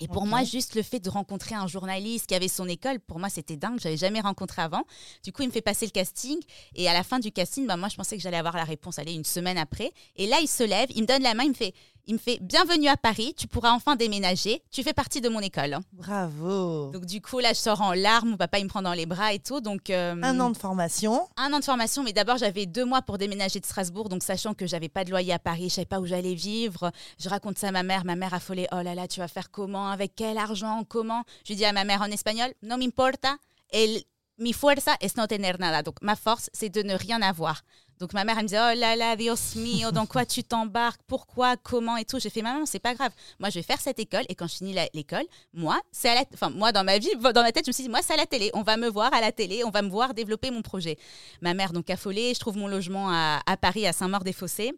[0.00, 3.20] Et pour moi, juste le fait de rencontrer un journaliste qui avait son école, pour
[3.20, 3.78] moi, c'était dingue.
[3.78, 4.82] Je n'avais jamais rencontré avant.
[5.22, 6.36] Du coup, il me fait passer le casting.
[6.74, 8.98] Et à la fin du casting, bah, moi, je pensais que j'allais avoir la réponse,
[8.98, 9.92] aller une semaine après.
[10.16, 11.74] Et là, il se lève, il me donne la main, il me fait
[12.06, 15.40] il me fait Bienvenue à Paris, tu pourras enfin déménager, tu fais partie de mon
[15.40, 15.78] école.
[15.92, 16.90] Bravo.
[16.92, 19.06] Donc, du coup, là, je sors en larmes, mon papa, il me prend dans les
[19.06, 19.60] bras et tout.
[19.60, 21.28] Donc, euh, un an de formation.
[21.36, 24.54] Un an de formation, mais d'abord, j'avais deux mois pour déménager de Strasbourg, donc sachant
[24.54, 26.90] que j'avais pas de loyer à Paris, je savais pas où j'allais vivre.
[27.18, 29.50] Je raconte ça à ma mère, ma mère affolée Oh là là, tu vas faire
[29.50, 31.24] comment Avec quel argent Comment?
[31.48, 33.36] Je dis à ma mère en espagnol No me importa.
[33.70, 34.04] El
[34.36, 35.82] mi fuerza es no tener nada.
[35.82, 37.62] Donc, ma force, c'est de ne rien avoir.
[38.00, 41.00] Donc ma mère, elle me disait, oh là là, Dios mío, dans quoi tu t'embarques?
[41.06, 41.56] Pourquoi?
[41.56, 42.18] Comment et tout?
[42.18, 43.12] J'ai fait, maman, c'est pas grave.
[43.38, 46.24] Moi, je vais faire cette école et quand je finis l'école, moi, c'est à la...
[46.34, 48.16] Enfin, moi, dans ma vie, dans ma tête, je me suis dit, moi, c'est à
[48.16, 48.50] la télé.
[48.54, 50.98] On va me voir à la télé, on va me voir développer mon projet.
[51.40, 54.72] Ma mère, donc, affolée, je trouve mon logement à, à Paris, à Saint-Maur-des-Fossés.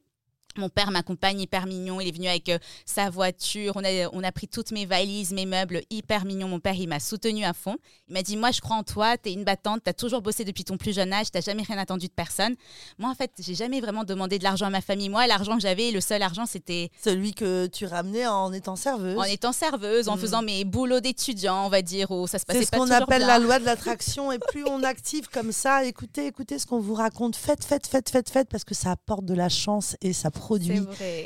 [0.59, 2.01] Mon père m'accompagne, hyper mignon.
[2.01, 3.73] Il est venu avec euh, sa voiture.
[3.77, 6.49] On a, on a pris toutes mes valises, mes meubles, hyper mignon.
[6.49, 7.77] Mon père, il m'a soutenu à fond.
[8.09, 9.17] Il m'a dit Moi, je crois en toi.
[9.19, 9.83] Tu es une battante.
[9.85, 11.31] Tu as toujours bossé depuis ton plus jeune âge.
[11.31, 12.55] Tu jamais rien attendu de personne.
[12.99, 15.09] Moi, en fait, j'ai jamais vraiment demandé de l'argent à ma famille.
[15.09, 16.91] Moi, l'argent que j'avais, le seul argent, c'était.
[17.03, 19.19] Celui que tu ramenais en étant serveuse.
[19.19, 20.21] En étant serveuse, en hmm.
[20.21, 23.23] faisant mes boulots d'étudiant, on va dire, où ça se passait C'est ce qu'on appelle
[23.23, 24.33] la loi de l'attraction.
[24.33, 27.37] et plus on active comme ça, écoutez, écoutez ce qu'on vous raconte.
[27.37, 30.81] Faites, faites, faites, faites, faites, parce que ça apporte de la chance et ça produit.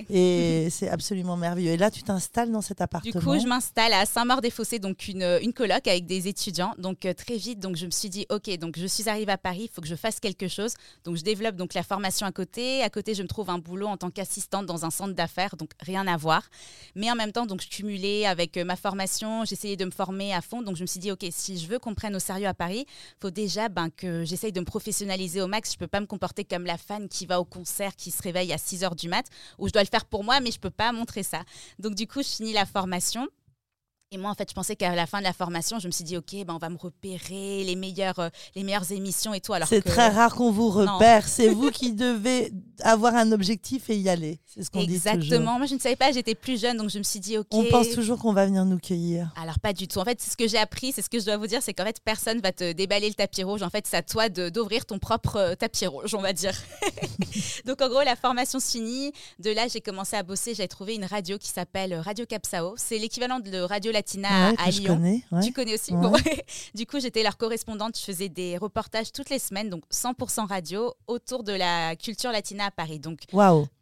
[0.09, 1.73] Et c'est absolument merveilleux.
[1.73, 3.21] Et là, tu t'installes dans cet appartement.
[3.21, 6.73] Du coup, je m'installe à Saint-Maur-des-Fossés, donc une, une coloc avec des étudiants.
[6.79, 9.39] Donc euh, très vite, donc je me suis dit, ok, donc je suis arrivée à
[9.39, 10.73] Paris, il faut que je fasse quelque chose.
[11.05, 12.83] Donc je développe donc la formation à côté.
[12.83, 15.71] À côté, je me trouve un boulot en tant qu'assistante dans un centre d'affaires, donc
[15.81, 16.49] rien à voir.
[16.95, 20.33] Mais en même temps, donc je cumulais avec euh, ma formation, j'essayais de me former
[20.33, 20.63] à fond.
[20.63, 22.87] Donc je me suis dit, ok, si je veux qu'on prenne au sérieux à Paris,
[23.21, 25.73] faut déjà ben, que j'essaye de me professionnaliser au max.
[25.73, 28.53] Je peux pas me comporter comme la fan qui va au concert, qui se réveille
[28.53, 29.27] à 6 heures du mat,
[29.59, 31.43] où je dois le faire pour moi, mais je peux pas montrer ça.
[31.79, 33.29] Donc du coup, je finis la formation.
[34.13, 36.03] Et moi, en fait, je pensais qu'à la fin de la formation, je me suis
[36.03, 39.53] dit, OK, ben, on va me repérer les meilleures, euh, les meilleures émissions et tout.
[39.69, 41.29] C'est très rare qu'on vous repère.
[41.29, 44.41] C'est vous qui devez avoir un objectif et y aller.
[44.47, 45.59] C'est ce qu'on dit Exactement.
[45.59, 47.47] Moi, je ne savais pas, j'étais plus jeune, donc je me suis dit, OK.
[47.53, 49.33] On pense toujours qu'on va venir nous cueillir.
[49.41, 50.01] Alors, pas du tout.
[50.01, 51.73] En fait, c'est ce que j'ai appris, c'est ce que je dois vous dire, c'est
[51.73, 53.63] qu'en fait, personne va te déballer le tapis rouge.
[53.63, 56.61] En fait, c'est à toi d'ouvrir ton propre euh, tapis rouge, on va dire.
[57.65, 59.13] donc, en gros, la formation se finit.
[59.39, 60.53] De là, j'ai commencé à bosser.
[60.53, 62.75] J'ai trouvé une radio qui s'appelle Radio Capsao.
[62.77, 64.95] C'est l'équivalent de Radio Latina à Lyon.
[64.95, 65.93] Connais, Tu connais aussi?
[66.75, 67.99] Du coup, j'étais leur correspondante.
[67.99, 72.67] Je faisais des reportages toutes les semaines, donc 100% radio, autour de la culture latina
[72.67, 72.99] à Paris.
[72.99, 73.21] Donc,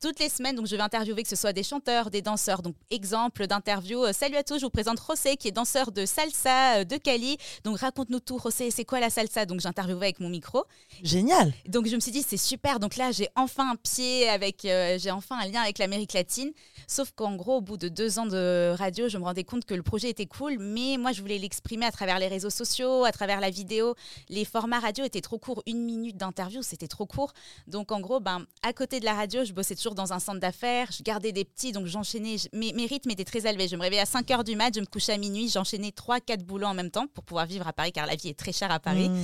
[0.00, 2.62] toutes les semaines, donc je vais interviewer que ce soit des chanteurs, des danseurs.
[2.62, 4.04] Donc, exemple d'interview.
[4.04, 6.96] Euh, salut à tous, je vous présente José, qui est danseur de salsa euh, de
[6.96, 7.36] Cali.
[7.62, 9.46] Donc, raconte-nous tout, José, c'est quoi la salsa?
[9.46, 10.64] Donc, j'interviewais avec mon micro.
[11.02, 11.52] Génial.
[11.68, 12.80] Donc, je me suis dit, c'est super.
[12.80, 16.52] Donc là, j'ai enfin un pied avec, euh, j'ai enfin un lien avec l'Amérique latine.
[16.86, 19.74] Sauf qu'en gros, au bout de deux ans de radio, je me rendais compte que
[19.74, 23.12] le projet était cool, mais moi, je voulais l'exprimer à travers les réseaux sociaux, à
[23.12, 23.94] travers la vidéo.
[24.28, 27.32] Les formats radio étaient trop courts, une minute d'interview, c'était trop court.
[27.66, 30.40] Donc, en gros, ben, à côté de la radio, je bossais toujours dans un centre
[30.40, 32.36] d'affaires, je gardais des petits, donc j'enchaînais.
[32.52, 33.68] Mes, mes, rythmes étaient très élevés.
[33.68, 36.42] Je me réveillais à 5 h du mat, je me couchais à minuit, j'enchaînais 3-4
[36.44, 38.70] boulots en même temps pour pouvoir vivre à Paris, car la vie est très chère
[38.70, 39.08] à Paris.
[39.08, 39.18] Mmh.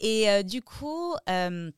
[0.00, 1.70] Et euh, du coup, euh,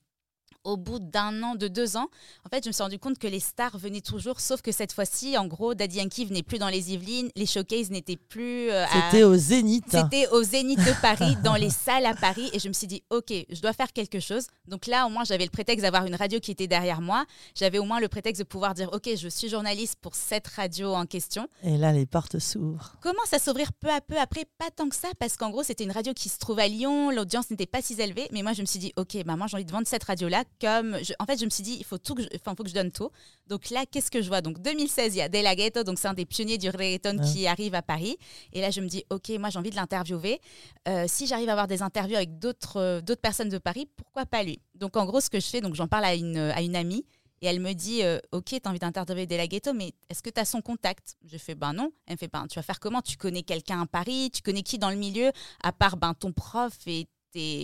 [0.65, 2.09] au bout d'un an, de deux ans,
[2.45, 4.93] en fait, je me suis rendu compte que les stars venaient toujours, sauf que cette
[4.93, 8.71] fois-ci, en gros, Daddy Yankee venait plus dans les Yvelines, les showcases n'étaient plus.
[8.71, 9.85] Euh, C'était au Zénith.
[9.89, 13.03] C'était au Zénith de Paris, dans les salles à Paris, et je me suis dit,
[13.11, 14.47] ok, je dois faire quelque chose.
[14.67, 17.25] Donc là, au moins, j'avais le prétexte d'avoir une radio qui était derrière moi.
[17.55, 20.95] J'avais au moins le prétexte de pouvoir dire, ok, je suis journaliste pour cette radio
[20.95, 21.49] en question.
[21.63, 22.97] Et là, les portes s'ouvrent.
[23.01, 24.19] Commence à s'ouvrir peu à peu.
[24.19, 26.69] Après, pas tant que ça, parce qu'en gros, c'était une radio qui se trouve à
[26.69, 29.47] Lyon, l'audience n'était pas si élevée, mais moi, je me suis dit, ok, bah moi,
[29.47, 31.99] j'ai envie de vendre cette radio-là comme en fait, je me suis dit, il faut
[31.99, 33.11] tout que je, faut que je donne tout.
[33.47, 34.41] Donc là, qu'est-ce que je vois?
[34.41, 37.19] Donc 2016, il y a De La Ghetto, donc c'est un des pionniers du reggaeton
[37.19, 38.17] qui arrive à Paris.
[38.53, 40.41] Et là, je me dis, ok, moi j'ai envie de l'interviewer.
[40.89, 44.27] Euh, si j'arrive à avoir des interviews avec d'autres euh, d'autres personnes de Paris, pourquoi
[44.27, 44.61] pas lui?
[44.75, 47.05] Donc en gros, ce que je fais, donc j'en parle à une à une amie.
[47.43, 50.23] Et elle me dit, euh, ok, tu as envie d'interviewer De La Ghetto, mais est-ce
[50.23, 51.17] que tu as son contact?
[51.25, 51.91] Je fais, ben non.
[52.07, 53.03] Elle me fait, ben tu vas faire comment?
[53.03, 54.31] Tu connais quelqu'un à Paris?
[54.33, 55.33] Tu connais qui dans le milieu?
[55.61, 57.09] À part ben, ton prof et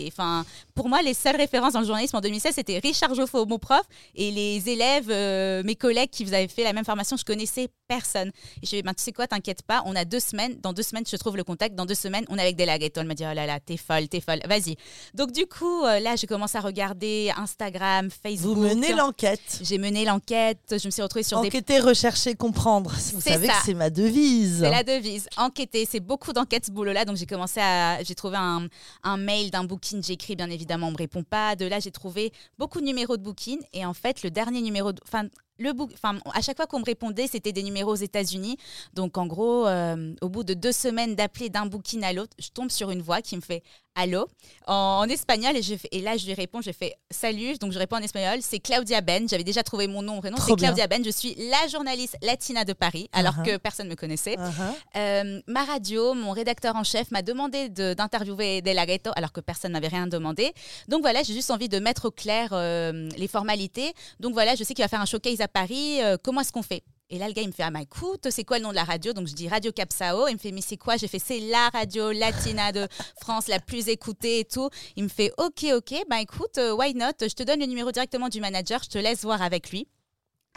[0.07, 3.59] Enfin, pour moi, les seules références dans le journalisme en 2016, c'était Richard Joffo, mon
[3.59, 3.83] prof,
[4.15, 8.29] et les élèves, euh, mes collègues qui avaient fait la même formation, je connaissais personne.
[8.63, 10.59] Et je lui ai dit, ben, tu sais quoi, t'inquiète pas, on a deux semaines,
[10.63, 12.97] dans deux semaines, je trouve le contact, dans deux semaines, on est avec des laguettes.
[12.97, 14.77] Elle m'a dit, oh là là, t'es folle, t'es folle, vas-y.
[15.15, 18.57] Donc, du coup, euh, là, j'ai commencé à regarder Instagram, Facebook.
[18.57, 19.61] Vous menez l'enquête.
[19.63, 21.81] J'ai mené l'enquête, je me suis retrouvée sur Enquêter, des...
[21.81, 22.95] rechercher, comprendre.
[23.13, 24.61] Vous savez que c'est ma devise.
[24.61, 25.29] C'est la devise.
[25.37, 27.05] Enquêter, c'est beaucoup d'enquêtes, ce boulot-là.
[27.05, 28.03] Donc, j'ai commencé à.
[28.03, 28.67] J'ai trouvé un,
[29.03, 31.57] un mail d'un booking, j'ai écrit, bien évidemment, on me répond pas.
[31.57, 33.61] De là, j'ai trouvé beaucoup de numéros de booking.
[33.73, 36.85] Et en fait, le dernier numéro, de, enfin, le enfin, à chaque fois qu'on me
[36.85, 38.57] répondait, c'était des numéros aux États-Unis.
[38.95, 42.49] Donc, en gros, euh, au bout de deux semaines d'appeler d'un booking à l'autre, je
[42.49, 43.63] tombe sur une voix qui me fait
[43.99, 44.29] Allô?
[44.69, 45.57] En, espagnol.
[45.57, 47.59] Et, je et là, je lui réponds Je fais Salut.
[47.59, 49.29] Donc, je réponds en espagnol C'est Claudia Ben.
[49.29, 50.37] J'avais déjà trouvé mon nom, prénom.
[50.39, 51.05] C'est Claudia Ben.
[51.05, 53.45] Je suis la journaliste latina de Paris, alors uh-huh.
[53.45, 54.37] que personne ne me connaissait.
[54.37, 54.97] Uh-huh.
[54.97, 59.41] Euh, ma radio, mon rédacteur en chef m'a demandé d'interviewer De La Ghetto, alors que
[59.41, 60.53] personne n'avait rien demandé.
[60.87, 63.95] Donc, voilà, j'ai juste envie de mettre au clair euh, les formalités.
[64.21, 66.63] Donc, voilà, je sais qu'il va faire un showcase à Paris, euh, comment est-ce qu'on
[66.63, 66.83] fait?
[67.11, 68.75] Et là, le gars, il me fait Ah, bah écoute, c'est quoi le nom de
[68.75, 69.15] la radio?
[69.15, 70.29] Donc, je dis Radio Capsao.
[70.29, 70.97] Il me fait Mais c'est quoi?
[70.99, 72.87] J'ai fait C'est la radio latina de
[73.21, 74.69] France, la plus écoutée et tout.
[74.97, 77.13] Il me fait Ok, ok, bah écoute, euh, why not?
[77.23, 79.89] Je te donne le numéro directement du manager, je te laisse voir avec lui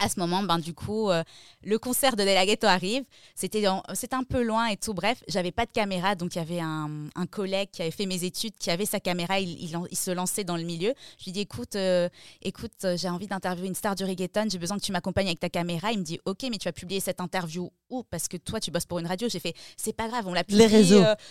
[0.02, 1.22] à ce moment, ben, du coup, euh,
[1.62, 3.04] le concert de Delaghetto arrive.
[3.34, 4.94] C'était un peu loin et tout.
[4.94, 6.90] Bref, j'avais pas de caméra, donc il y avait un,
[7.30, 9.38] collègue qui avait fait mes études, qui avait sa caméra.
[9.38, 10.92] Il, il, se lançait dans le milieu.
[11.18, 12.08] Je lui dis écoute, euh,
[12.42, 14.48] écoute, euh, j'ai envie d'interviewer une star du reggaeton.
[14.50, 15.92] J'ai besoin que tu m'accompagnes avec ta caméra.
[15.92, 18.02] Il me dit ok, mais tu vas publier cette interview où?
[18.02, 19.28] Parce que toi, tu bosses pour une radio.
[19.28, 20.68] J'ai fait c'est pas grave, on l'a publié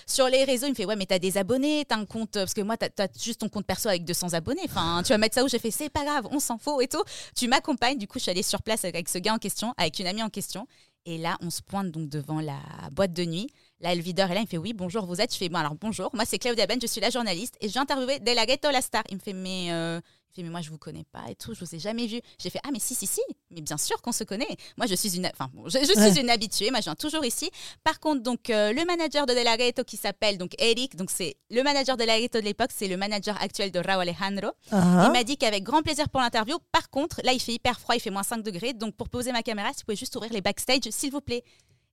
[0.07, 0.67] sur les réseaux.
[0.67, 3.03] Il me fait ouais, mais t'as des abonnés, t'as un compte parce que moi, t'as
[3.03, 4.61] as juste ton compte perso avec 200 abonnés.
[4.65, 5.49] Enfin, tu vas mettre ça où?
[5.49, 7.03] J'ai fait c'est pas grave, on s'en fout et tout.
[7.35, 7.97] Tu m'accompagnes.
[7.97, 10.21] Du coup, je suis allée sur place avec ce gars en question, avec une amie
[10.21, 10.67] en question.
[11.05, 12.59] Et là, on se pointe donc devant la
[12.91, 13.47] boîte de nuit.
[13.79, 15.33] Là, le videur est là, il me fait Oui, bonjour, vous êtes?
[15.33, 17.79] Je fais Bon, alors bonjour, moi c'est Claudia Ben, je suis la journaliste et j'ai
[17.79, 19.03] interviewé Della Ghetto La Star.
[19.09, 19.99] Il me fait Mais euh,
[20.35, 22.21] fait, mais moi, je vous connais pas et tout, je vous ai jamais vu.
[22.39, 24.55] J'ai fait, ah, mais si, si, si, mais bien sûr qu'on se connaît.
[24.77, 27.49] Moi, je suis une, enfin, je, suis une habituée, moi, je viens toujours ici.
[27.83, 31.63] Par contre, donc, euh, le manager de De qui s'appelle donc Eric, donc c'est le
[31.63, 34.51] manager de La de l'époque, c'est le manager actuel de Raúl Alejandro.
[34.71, 36.57] Il m'a dit qu'avec grand plaisir pour l'interview.
[36.71, 38.73] Par contre, là, il fait hyper froid, il fait moins 5 degrés.
[38.73, 41.43] Donc, pour poser ma caméra, si vous pouvez juste ouvrir les backstage, s'il vous plaît.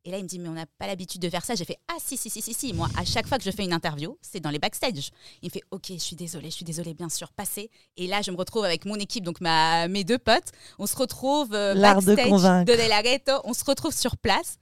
[0.05, 1.55] Et là, il me dit, mais on n'a pas l'habitude de faire ça.
[1.55, 2.73] J'ai fait, ah si, si, si, si, si.
[2.73, 5.11] Moi, à chaque fois que je fais une interview, c'est dans les backstage.
[5.43, 7.71] Il me fait, ok, je suis désolée, je suis désolée, bien sûr, passez.
[7.97, 10.53] Et là, je me retrouve avec mon équipe, donc ma, mes deux potes.
[10.79, 12.17] On se retrouve euh, backstage
[12.65, 14.57] de, de On se retrouve sur place.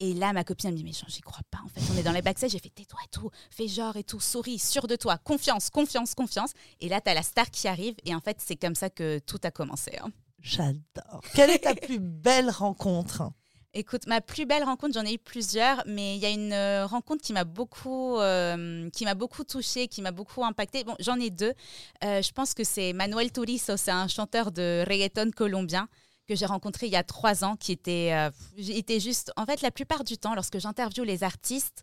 [0.00, 1.80] Et là, ma copine me dit, mais j'y crois pas, en fait.
[1.92, 2.50] On est dans les backstage.
[2.50, 6.14] J'ai fait, tais-toi et tout, fais genre et tout, souris, sûr de toi, confiance, confiance,
[6.14, 6.50] confiance.
[6.80, 7.94] Et là, tu as la star qui arrive.
[8.04, 9.92] Et en fait, c'est comme ça que tout a commencé.
[10.02, 10.10] Hein.
[10.40, 11.22] J'adore.
[11.34, 13.30] Quelle est ta plus belle rencontre?
[13.76, 16.86] Écoute, ma plus belle rencontre, j'en ai eu plusieurs, mais il y a une euh,
[16.86, 20.84] rencontre qui m'a beaucoup, euh, qui m'a beaucoup touchée, qui m'a beaucoup impactée.
[20.84, 21.52] Bon, j'en ai deux.
[22.04, 25.88] Euh, je pense que c'est Manuel Turizo, c'est un chanteur de reggaeton colombien
[26.28, 28.12] que j'ai rencontré il y a trois ans, qui était,
[28.56, 31.82] était juste, en fait, la plupart du temps, lorsque j'interviewe les artistes,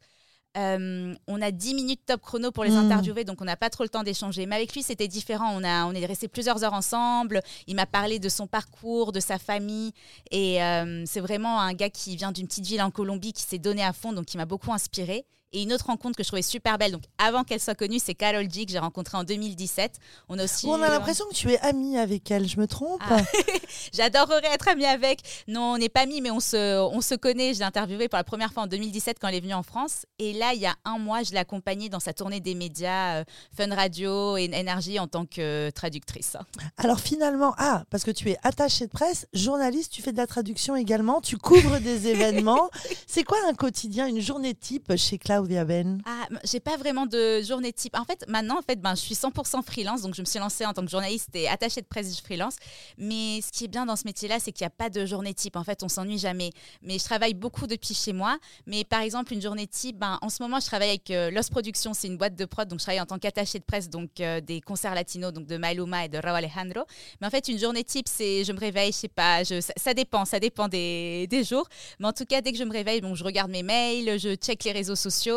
[0.58, 2.86] euh, on a 10 minutes top chrono pour les hmm.
[2.86, 4.46] interviewer, donc on n'a pas trop le temps d'échanger.
[4.46, 5.54] Mais avec lui, c'était différent.
[5.56, 7.42] On, a, on est resté plusieurs heures ensemble.
[7.68, 9.92] Il m'a parlé de son parcours, de sa famille.
[10.32, 13.60] Et euh, c'est vraiment un gars qui vient d'une petite ville en Colombie, qui s'est
[13.60, 15.26] donné à fond, donc qui m'a beaucoup inspiré.
[15.54, 18.16] Et une autre rencontre que je trouvais super belle, donc avant qu'elle soit connue, c'est
[18.16, 19.98] Carol G que j'ai rencontrée en 2017.
[20.30, 20.66] On a aussi.
[20.66, 23.18] on a l'impression que tu es amie avec elle, je me trompe ah.
[23.94, 25.20] J'adorerais être amie avec.
[25.48, 27.54] Non, on n'est pas amis, mais on se, on se connaît.
[27.54, 30.06] Je l'ai interviewée pour la première fois en 2017 quand elle est venue en France.
[30.20, 33.18] Et là, il y a un mois, je l'ai accompagnée dans sa tournée des médias,
[33.18, 33.24] euh,
[33.56, 36.38] Fun Radio et Énergie en tant que traductrice.
[36.78, 40.28] Alors finalement, ah, parce que tu es attachée de presse, journaliste, tu fais de la
[40.28, 42.70] traduction également, tu couvres des événements.
[43.08, 47.42] C'est quoi un quotidien, une journée type chez Cloud Ben ah, J'ai pas vraiment de
[47.42, 47.98] journée type.
[47.98, 50.66] En fait, maintenant, en fait, ben, je suis 100% freelance, donc je me suis lancée
[50.66, 52.56] en tant que journaliste et attachée de presse freelance.
[52.98, 55.34] Mais ce qui est bien dans ce métier-là, c'est qu'il n'y a pas de journée
[55.34, 55.56] type.
[55.56, 56.52] En fait, on s'ennuie jamais.
[56.82, 58.38] Mais je travaille beaucoup depuis chez moi.
[58.66, 61.50] Mais par exemple, une journée type, ben, en ce moment, je travaille avec euh, Los
[61.50, 64.20] Productions, c'est une boîte de prod, donc je travaille en tant qu'attachée de presse, donc
[64.20, 66.84] euh, des concerts latinos, donc de Maluma et de Raúl Alejandro.
[67.20, 69.94] Mais en fait, une journée type, c'est je me réveille, je sais pas, je, ça,
[69.94, 71.68] dépend, ça dépend des, des, jours.
[72.00, 74.36] Mais en tout cas, dès que je me réveille, bon, je regarde mes mails, je
[74.36, 75.31] check les réseaux sociaux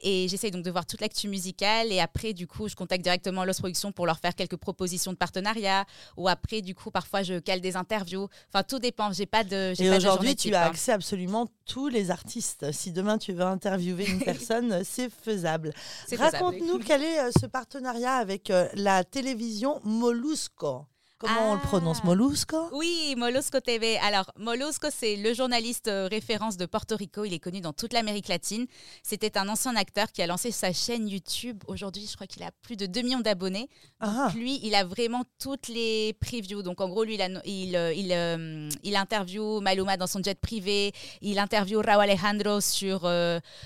[0.00, 1.92] et j'essaye donc de voir toute l'actu musicale.
[1.92, 5.16] Et après, du coup, je contacte directement Los Productions pour leur faire quelques propositions de
[5.16, 5.84] partenariat.
[6.16, 8.28] Ou après, du coup, parfois, je cale des interviews.
[8.52, 9.12] Enfin, tout dépend.
[9.12, 9.74] J'ai pas de.
[9.80, 10.68] Et aujourd'hui, tu as hein.
[10.68, 12.72] accès à absolument tous les artistes.
[12.72, 15.72] Si demain tu veux interviewer une personne, c'est faisable.
[16.16, 20.86] Raconte-nous quel est euh, ce partenariat avec euh, la télévision Molusco.
[21.20, 22.06] Comment on le prononce ah.
[22.06, 22.68] Molusco?
[22.72, 23.98] Oui, Molusco TV.
[23.98, 27.24] Alors, Molusco, c'est le journaliste euh, référence de Porto Rico.
[27.24, 28.66] Il est connu dans toute l'Amérique latine.
[29.02, 31.64] C'était un ancien acteur qui a lancé sa chaîne YouTube.
[31.66, 33.68] Aujourd'hui, je crois qu'il a plus de 2 millions d'abonnés.
[33.98, 34.30] Ah.
[34.36, 36.62] Lui, il a vraiment toutes les previews.
[36.62, 40.38] Donc, en gros, lui, il, il, euh, il, euh, il, interview Maluma dans son jet
[40.38, 40.92] privé.
[41.20, 43.10] Il interview Raúl Alejandro sur,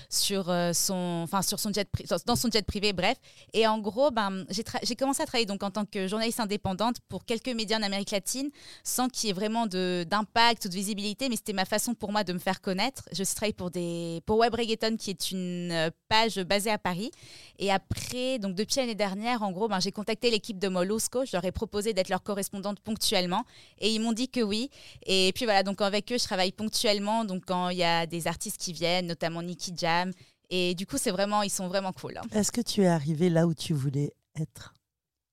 [0.09, 1.87] sur, son, enfin, sur son jet
[2.25, 2.93] dans son jet privé.
[2.93, 3.17] Bref.
[3.53, 7.25] Et en gros, ben, j'ai commencé à travailler donc, en tant que journaliste indépendante pour
[7.25, 8.49] quelques médias en Amérique latine
[8.83, 12.23] sans qu'il y ait vraiment d'impact ou de visibilité, mais c'était ma façon pour moi
[12.23, 13.03] de me faire connaître.
[13.11, 17.11] Je travaille pour, des, pour Web Reggaeton, qui est une euh, page basée à Paris.
[17.59, 21.25] Et après, donc depuis l'année dernière, en gros, ben, j'ai contacté l'équipe de Molusco.
[21.25, 23.43] Je leur ai proposé d'être leur correspondante ponctuellement.
[23.79, 24.69] Et ils m'ont dit que oui.
[25.05, 27.25] Et puis voilà, donc avec eux, je travaille ponctuellement.
[27.25, 30.11] Donc quand il y a des artistes qui viennent, notamment Nicky Jam.
[30.49, 32.17] Et du coup, c'est vraiment, ils sont vraiment cool.
[32.17, 32.21] Hein.
[32.31, 34.73] Est-ce que tu es arrivé là où tu voulais être?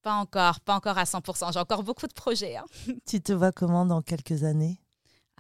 [0.03, 1.53] Pas encore, pas encore à 100%.
[1.53, 2.57] J'ai encore beaucoup de projets.
[2.57, 2.65] Hein.
[3.07, 4.81] Tu te vois comment dans quelques années?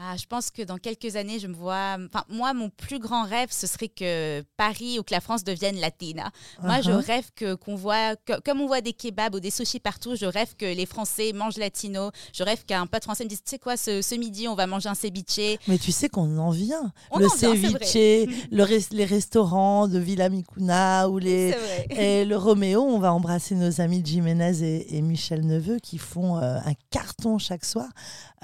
[0.02, 1.96] Ah, je pense que dans quelques années, je me vois.
[2.06, 5.78] Enfin, moi, mon plus grand rêve, ce serait que Paris ou que la France devienne
[5.78, 6.30] latina.
[6.62, 7.04] Moi, je Uh-huh.
[7.06, 10.24] rêve que qu'on voit, que- comme on voit des kebabs ou des sushis partout, je
[10.24, 12.10] rêve que les Français mangent latino.
[12.32, 14.66] Je rêve qu'un pote français me dise, tu sais quoi, ce, ce midi, on va
[14.66, 15.58] manger un ceviche.
[15.68, 16.92] Mais tu sais qu'on en vient.
[17.10, 17.94] On le en vient, ceviche,
[18.50, 21.54] le res- les restaurants de Villa Micuna ou les.
[21.90, 26.38] Et le Roméo, on va embrasser nos amis Jiménez et, et Michel Neveu qui font
[26.38, 27.88] euh, un carton chaque soir.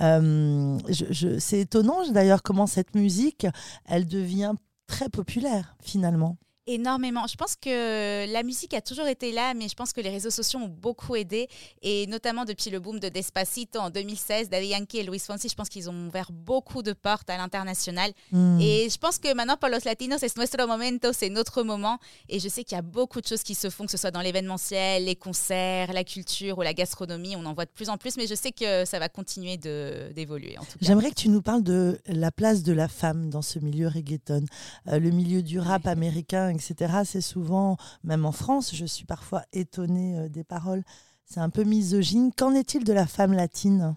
[0.00, 3.46] Euh, je- je- c'est étonnant d'ailleurs comment cette musique,
[3.84, 4.54] elle devient
[4.88, 6.38] très populaire finalement.
[6.66, 7.26] Énormément.
[7.26, 10.30] Je pense que la musique a toujours été là, mais je pense que les réseaux
[10.30, 11.48] sociaux ont beaucoup aidé.
[11.82, 15.54] Et notamment depuis le boom de Despacito en 2016, Daddy Yankee et Luis Fonsi, je
[15.54, 18.10] pense qu'ils ont ouvert beaucoup de portes à l'international.
[18.32, 18.58] Hmm.
[18.60, 21.98] Et je pense que maintenant, pour los latinos, c'est nuestro momento, c'est notre moment.
[22.28, 24.10] Et je sais qu'il y a beaucoup de choses qui se font, que ce soit
[24.10, 27.36] dans l'événementiel, les concerts, la culture ou la gastronomie.
[27.36, 30.56] On en voit de plus en plus, mais je sais que ça va continuer d'évoluer.
[30.80, 34.44] J'aimerais que tu nous parles de la place de la femme dans ce milieu reggaeton.
[34.88, 39.44] Euh, le milieu du rap américain, etc., c'est souvent, même en France, je suis parfois
[39.52, 40.82] étonnée euh, des paroles.
[41.24, 42.32] C'est un peu misogyne.
[42.36, 43.94] Qu'en est-il de la femme latine?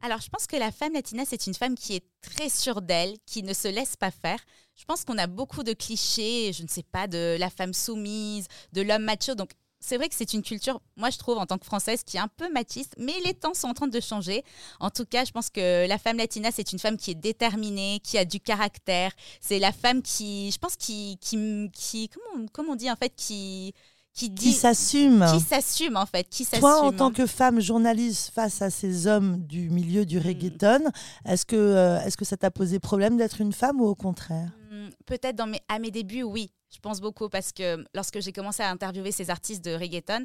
[0.00, 3.16] Alors, je pense que la femme latina, c'est une femme qui est très sûre d'elle,
[3.24, 4.38] qui ne se laisse pas faire.
[4.76, 8.46] Je pense qu'on a beaucoup de clichés, je ne sais pas, de la femme soumise,
[8.72, 9.34] de l'homme macho.
[9.34, 9.52] Donc,
[9.86, 12.20] c'est vrai que c'est une culture, moi je trouve, en tant que Française, qui est
[12.20, 14.42] un peu machiste, mais les temps sont en train de changer.
[14.80, 18.00] En tout cas, je pense que la femme latina, c'est une femme qui est déterminée,
[18.02, 19.12] qui a du caractère.
[19.40, 22.96] C'est la femme qui, je pense, qui, qui, qui comment, on- comment on dit en
[22.96, 23.74] fait, qui,
[24.14, 26.46] qui dit, Qui s'assume qui s'assume en fait, qui.
[26.46, 30.84] Toi, en tant que femme journaliste face à ces hommes du milieu du reggaeton,
[31.26, 34.50] est-ce que, euh, est-ce que ça t'a posé problème d'être une femme ou au contraire?
[34.84, 36.52] Hum, Peut-être dans mes, à mes débuts, oui.
[36.74, 40.24] Je pense beaucoup parce que lorsque j'ai commencé à interviewer ces artistes de reggaeton,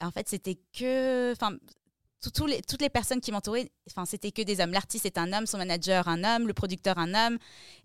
[0.00, 1.34] en fait, c'était que.
[2.20, 4.72] Toutes les personnes qui m'entouraient, enfin, c'était que des hommes.
[4.72, 7.38] L'artiste est un homme, son manager un homme, le producteur un homme.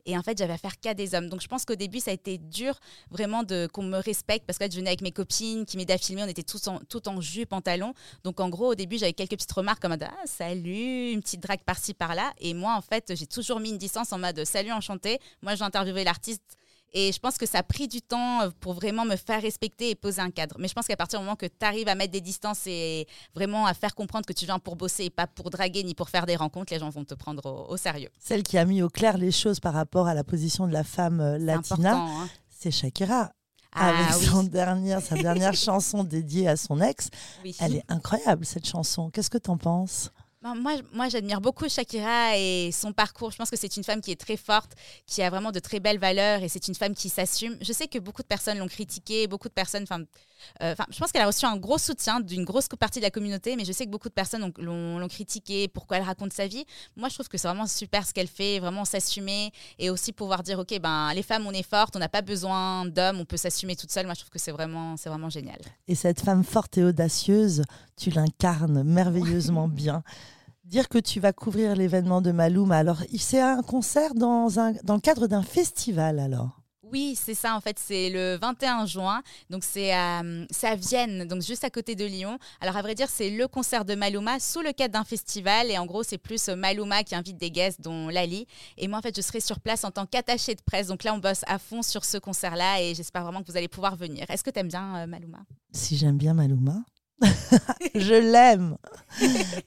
[0.06, 1.30] Et en fait, j'avais affaire qu'à des hommes.
[1.30, 2.78] Donc, je pense qu'au début, ça a été dur
[3.10, 5.98] vraiment de qu'on me respecte parce que je venais avec mes copines qui m'aidaient à
[5.98, 6.24] filmer.
[6.24, 7.94] On était tous en, tout en jus, pantalon.
[8.24, 11.64] Donc, en gros, au début, j'avais quelques petites remarques comme ah, salut, une petite drague
[11.64, 12.34] par-ci, par-là.
[12.40, 15.20] Et moi, en fait, j'ai toujours mis une distance en mode salut, enchanté.
[15.42, 16.58] Moi, j'ai interviewé l'artiste.
[16.98, 19.89] Et je pense que ça a pris du temps euh, pour vraiment me faire respecter
[19.89, 20.56] et poser un cadre.
[20.60, 23.06] Mais je pense qu'à partir du moment que tu arrives à mettre des distances et
[23.36, 26.10] vraiment à faire comprendre que tu viens pour bosser et pas pour draguer ni pour
[26.10, 28.10] faire des rencontres, les gens vont te prendre au, au sérieux.
[28.18, 30.86] Celle qui a mis au clair les choses par rapport à la position de la
[30.86, 32.30] femme euh, C'est latina, hein.
[32.50, 33.30] c'est Shakira.
[33.78, 37.10] Ah avec oui, son dernière, sa dernière chanson dédiée à son ex.
[37.43, 37.54] oui.
[37.60, 39.10] Elle est incroyable, cette chanson.
[39.10, 40.12] Qu'est-ce que t'en penses?
[40.16, 43.32] Ben, Moi, moi j'admire beaucoup Shakira et son parcours.
[43.32, 44.74] Je pense que c'est une femme qui est très forte,
[45.08, 47.58] qui a vraiment de très belles valeurs et c'est une femme qui s'assume.
[47.62, 49.84] Je sais que beaucoup de personnes l'ont critiquée, beaucoup de personnes.
[49.84, 50.04] Enfin,
[50.62, 53.56] euh, je pense qu'elle a reçu un gros soutien d'une grosse partie de la communauté,
[53.56, 54.54] mais je sais que beaucoup de personnes ont-
[55.00, 56.66] l'ont critiquée, pourquoi elle raconte sa vie.
[56.96, 60.43] Moi, je trouve que c'est vraiment super ce qu'elle fait, vraiment s'assumer et aussi pouvoir
[60.43, 63.38] dire ok, ben les femmes, on est fortes, on n'a pas besoin d'hommes, on peut
[63.38, 64.06] s'assumer toute seule.
[64.06, 65.60] Moi, je trouve que c'est vraiment, c'est vraiment génial.
[65.88, 67.64] Et cette femme forte et audacieuse,
[67.98, 70.04] tu l'incarnes merveilleusement bien.
[70.66, 74.95] Dire que tu vas couvrir l'événement de Maluma, alors c'est un concert dans, un, dans
[74.95, 76.59] le cadre d'un festival alors?
[76.91, 81.41] Oui, c'est ça en fait, c'est le 21 juin, donc c'est à, à Vienne, donc
[81.41, 82.39] juste à côté de Lyon.
[82.61, 85.70] Alors à vrai dire, c'est le concert de Maluma sous le cadre d'un festival.
[85.70, 88.47] Et en gros c'est plus euh, Maluma qui invite des guests dont Lali.
[88.78, 91.13] Et moi en fait je serai sur place en tant qu'attachée de presse, donc là
[91.13, 92.82] on bosse à fond sur ce concert-là.
[92.82, 94.26] Et j'espère vraiment que vous allez pouvoir venir.
[94.30, 95.39] Est-ce que tu aimes bien euh, Maluma
[95.72, 96.84] Si j'aime bien Maluma,
[97.95, 98.78] je l'aime.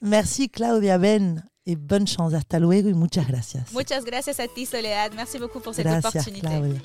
[0.01, 2.33] Merci Claudia Ben et bonne chance.
[2.33, 3.71] Hasta luego y muchas gracias.
[3.73, 6.47] Muchas gracias a ti Soledad, merci beaucoup pour cette Gracias opportunité.
[6.47, 6.81] Claudia.